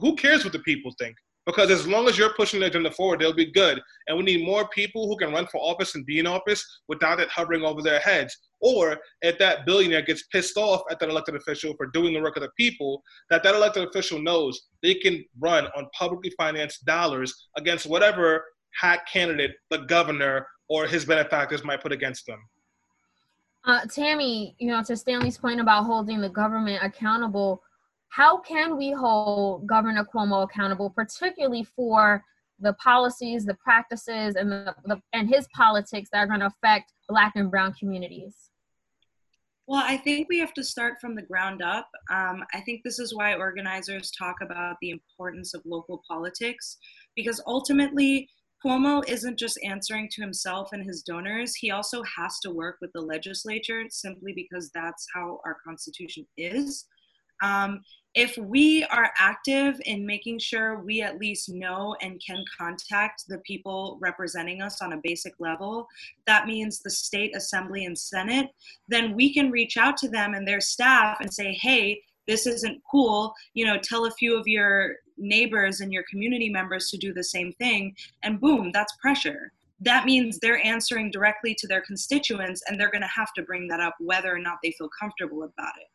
[0.00, 1.16] who cares what the people think?
[1.46, 3.80] Because as long as you're pushing the agenda forward, they'll be good.
[4.06, 7.20] And we need more people who can run for office and be in office without
[7.20, 8.36] it hovering over their heads.
[8.60, 12.36] Or if that billionaire gets pissed off at that elected official for doing the work
[12.36, 17.48] of the people, that that elected official knows they can run on publicly financed dollars
[17.56, 18.44] against whatever
[18.78, 22.40] hack candidate the governor or his benefactors might put against them.
[23.64, 27.62] Uh, Tammie, you know, to Stanley's point about holding the government accountable,
[28.08, 32.24] how can we hold Governor Cuomo accountable, particularly for
[32.60, 36.92] the policies, the practices, and the, the and his politics that are going to affect
[37.08, 38.50] Black and Brown communities?
[39.66, 41.90] Well, I think we have to start from the ground up.
[42.10, 46.78] Um, I think this is why organizers talk about the importance of local politics,
[47.14, 48.30] because ultimately,
[48.64, 52.92] Cuomo isn't just answering to himself and his donors, he also has to work with
[52.92, 56.86] the legislature simply because that's how our Constitution is.
[57.40, 57.82] Um,
[58.14, 63.38] if we are active in making sure we at least know and can contact the
[63.38, 65.86] people representing us on a basic level,
[66.26, 68.48] that means the state assembly and senate,
[68.88, 72.80] then we can reach out to them and their staff and say, hey, this isn't
[72.88, 77.12] cool you know tell a few of your neighbors and your community members to do
[77.12, 79.52] the same thing and boom that's pressure.
[79.80, 83.68] That means they're answering directly to their constituents and they're going to have to bring
[83.68, 85.88] that up whether or not they feel comfortable about it.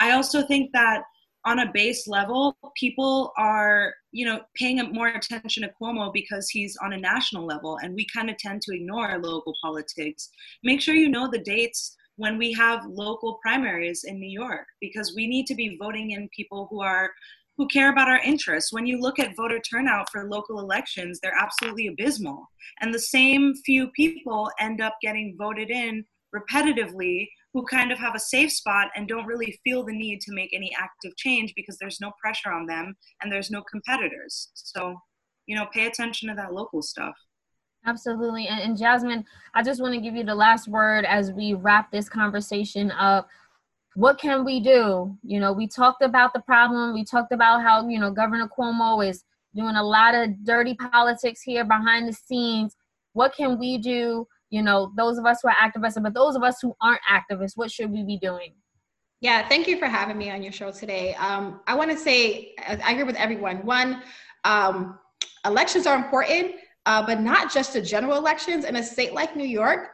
[0.00, 1.02] I also think that
[1.44, 6.76] on a base level people are you know paying more attention to cuomo because he's
[6.82, 10.30] on a national level and we kind of tend to ignore local politics.
[10.64, 15.14] Make sure you know the dates when we have local primaries in New York because
[15.14, 17.10] we need to be voting in people who are
[17.58, 18.72] who care about our interests.
[18.72, 22.46] When you look at voter turnout for local elections, they're absolutely abysmal.
[22.80, 26.04] And the same few people end up getting voted in
[26.34, 30.34] repetitively who kind of have a safe spot and don't really feel the need to
[30.34, 34.50] make any active change because there's no pressure on them and there's no competitors.
[34.54, 34.94] So,
[35.46, 37.14] you know, pay attention to that local stuff.
[37.86, 38.46] Absolutely.
[38.46, 41.90] And, and Jasmine, I just want to give you the last word as we wrap
[41.90, 43.28] this conversation up
[43.98, 45.18] what can we do?
[45.24, 46.94] You know, we talked about the problem.
[46.94, 49.24] We talked about how, you know, Governor Cuomo is
[49.56, 52.76] doing a lot of dirty politics here behind the scenes.
[53.14, 54.24] What can we do?
[54.50, 57.56] You know, those of us who are activists, but those of us who aren't activists,
[57.56, 58.54] what should we be doing?
[59.20, 61.16] Yeah, thank you for having me on your show today.
[61.16, 63.66] Um, I want to say, I agree with everyone.
[63.66, 64.04] One,
[64.44, 64.96] um,
[65.44, 66.52] elections are important,
[66.86, 68.64] uh, but not just the general elections.
[68.64, 69.88] In a state like New York,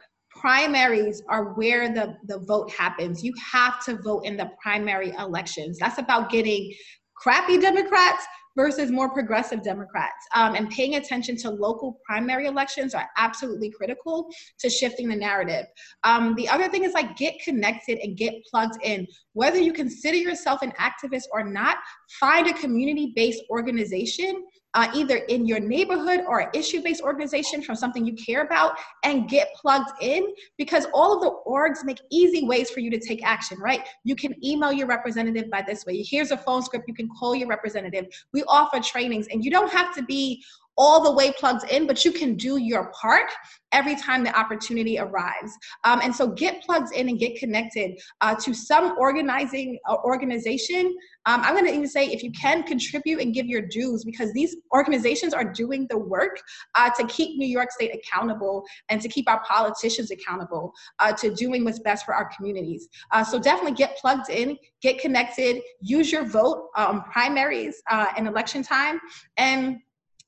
[0.45, 3.23] primaries are where the, the vote happens.
[3.23, 5.79] You have to vote in the primary elections.
[5.79, 6.71] That's about getting
[7.15, 8.23] crappy Democrats
[8.55, 10.23] versus more progressive Democrats.
[10.35, 14.29] Um, and paying attention to local primary elections are absolutely critical
[14.59, 15.65] to shifting the narrative.
[16.03, 19.07] Um, the other thing is like get connected and get plugged in.
[19.33, 21.77] Whether you consider yourself an activist or not,
[22.19, 24.45] find a community based organization
[24.75, 28.77] uh, either in your neighborhood or an issue based organization from something you care about
[29.03, 32.99] and get plugged in because all of the orgs make easy ways for you to
[32.99, 33.87] take action, right?
[34.03, 36.03] You can email your representative by this way.
[36.03, 38.05] Here's a phone script, you can call your representative.
[38.33, 40.43] We offer trainings, and you don't have to be
[40.77, 43.31] all the way plugged in, but you can do your part
[43.71, 45.51] every time the opportunity arrives.
[45.83, 50.95] Um, and so get plugged in and get connected uh, to some organizing uh, organization.
[51.25, 54.31] Um, I'm going to even say if you can contribute and give your dues because
[54.33, 56.39] these organizations are doing the work
[56.75, 61.33] uh, to keep New York State accountable and to keep our politicians accountable uh, to
[61.33, 62.87] doing what's best for our communities.
[63.11, 68.27] Uh, so definitely get plugged in, get connected, use your vote um, primaries uh, and
[68.27, 68.99] election time,
[69.37, 69.77] and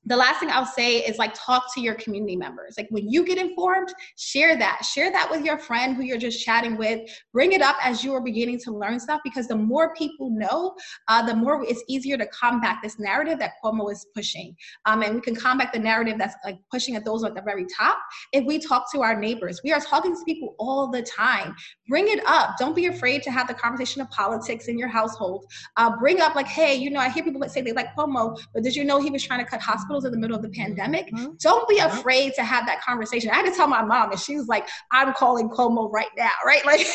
[0.04, 2.74] the last thing I'll say is like talk to your community members.
[2.78, 4.84] Like when you get informed, share that.
[4.84, 7.00] Share that with your friend who you're just chatting with.
[7.32, 10.74] Bring it up as you are beginning to learn stuff because the more people know,
[11.08, 14.56] uh, the more it's easier to combat this narrative that Cuomo is pushing.
[14.86, 17.66] Um, and we can combat the narrative that's like pushing at those at the very
[17.76, 17.98] top
[18.32, 19.60] if we talk to our neighbors.
[19.62, 21.54] We are talking to people all the time.
[21.88, 22.56] Bring it up.
[22.58, 25.44] Don't be afraid to have the conversation of politics in your household.
[25.76, 28.62] Uh, bring up like, hey, you know, I hear people say they like Cuomo, but
[28.62, 30.50] did you know he was trying to cut hospitals hospitals in the middle of the
[30.50, 31.10] pandemic.
[31.12, 31.32] Mm-hmm.
[31.38, 33.30] Don't be afraid to have that conversation.
[33.30, 36.30] I had to tell my mom, and she was like, "I'm calling Cuomo right now,"
[36.46, 36.64] right?
[36.64, 36.86] Like,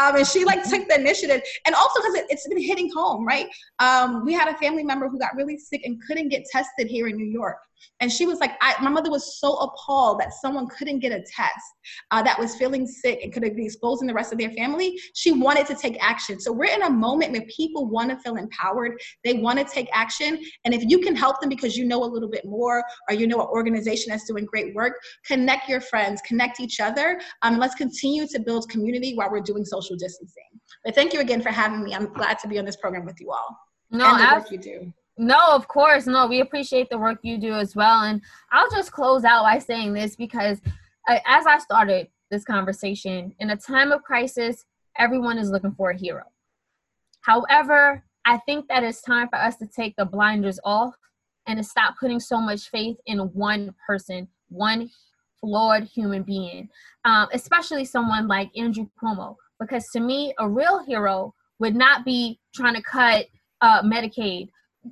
[0.00, 3.26] um, and she like took the initiative, and also because it, has been hitting home,
[3.26, 3.46] right?
[3.78, 7.06] Um, we had a family member who got really sick and couldn't get tested here
[7.08, 7.58] in New York.
[8.00, 11.64] And she was like, my mother was so appalled that someone couldn't get a test
[12.10, 14.98] uh, that was feeling sick and could be exposing the rest of their family.
[15.14, 16.40] She wanted to take action.
[16.40, 19.00] So we're in a moment where people want to feel empowered.
[19.24, 20.42] They want to take action.
[20.64, 23.26] And if you can help them because you know a little bit more or you
[23.26, 27.20] know an organization that's doing great work, connect your friends, connect each other.
[27.42, 30.42] Um, let's continue to build community while we're doing social distancing.
[30.84, 31.94] But thank you again for having me.
[31.94, 33.56] I'm glad to be on this program with you all.
[33.90, 34.92] No, and the work you do.
[35.18, 36.06] No, of course.
[36.06, 38.02] No, we appreciate the work you do as well.
[38.02, 38.20] And
[38.52, 40.60] I'll just close out by saying this because
[41.08, 44.64] uh, as I started this conversation, in a time of crisis,
[44.98, 46.24] everyone is looking for a hero.
[47.22, 50.94] However, I think that it's time for us to take the blinders off
[51.46, 54.90] and to stop putting so much faith in one person, one
[55.40, 56.68] flawed human being,
[57.04, 59.36] um, especially someone like Andrew Cuomo.
[59.60, 63.26] Because to me, a real hero would not be trying to cut
[63.62, 64.48] uh, Medicaid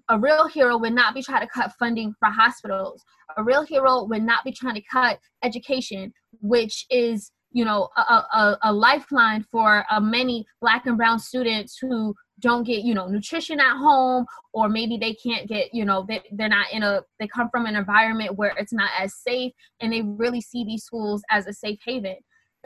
[0.09, 3.03] a real hero would not be trying to cut funding for hospitals.
[3.37, 8.01] A real hero would not be trying to cut education, which is you know a,
[8.01, 13.07] a, a lifeline for uh, many black and brown students who don't get you know
[13.07, 17.01] nutrition at home or maybe they can't get you know they, they're not in a
[17.21, 20.83] they come from an environment where it's not as safe and they really see these
[20.83, 22.17] schools as a safe haven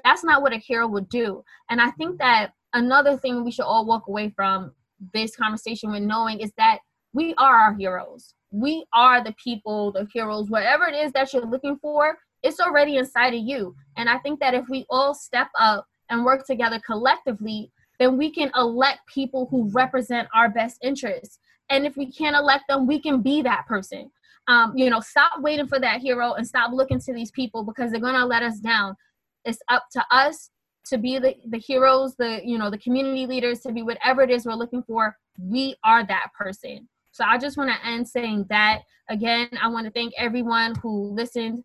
[0.04, 3.64] that's not what a hero would do and i think that another thing we should
[3.64, 4.72] all walk away from
[5.12, 6.78] this conversation with knowing is that
[7.12, 8.34] we are our heroes.
[8.50, 12.96] We are the people, the heroes, whatever it is that you're looking for, it's already
[12.96, 13.74] inside of you.
[13.96, 18.30] And I think that if we all step up and work together collectively, then we
[18.30, 21.38] can elect people who represent our best interests.
[21.68, 24.10] And if we can't elect them, we can be that person.
[24.46, 27.90] Um, you know, stop waiting for that hero and stop looking to these people because
[27.90, 28.96] they're gonna let us down.
[29.44, 30.50] It's up to us
[30.86, 34.30] to be the, the heroes, the you know, the community leaders, to be whatever it
[34.30, 35.16] is we're looking for.
[35.38, 36.88] We are that person.
[37.18, 39.48] So I just want to end saying that again.
[39.60, 41.64] I want to thank everyone who listened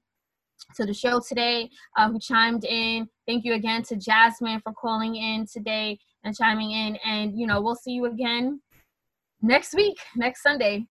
[0.76, 3.08] to the show today, uh, who chimed in.
[3.28, 6.98] Thank you again to Jasmine for calling in today and chiming in.
[7.06, 8.62] And you know, we'll see you again
[9.44, 10.82] next week, next Sunday,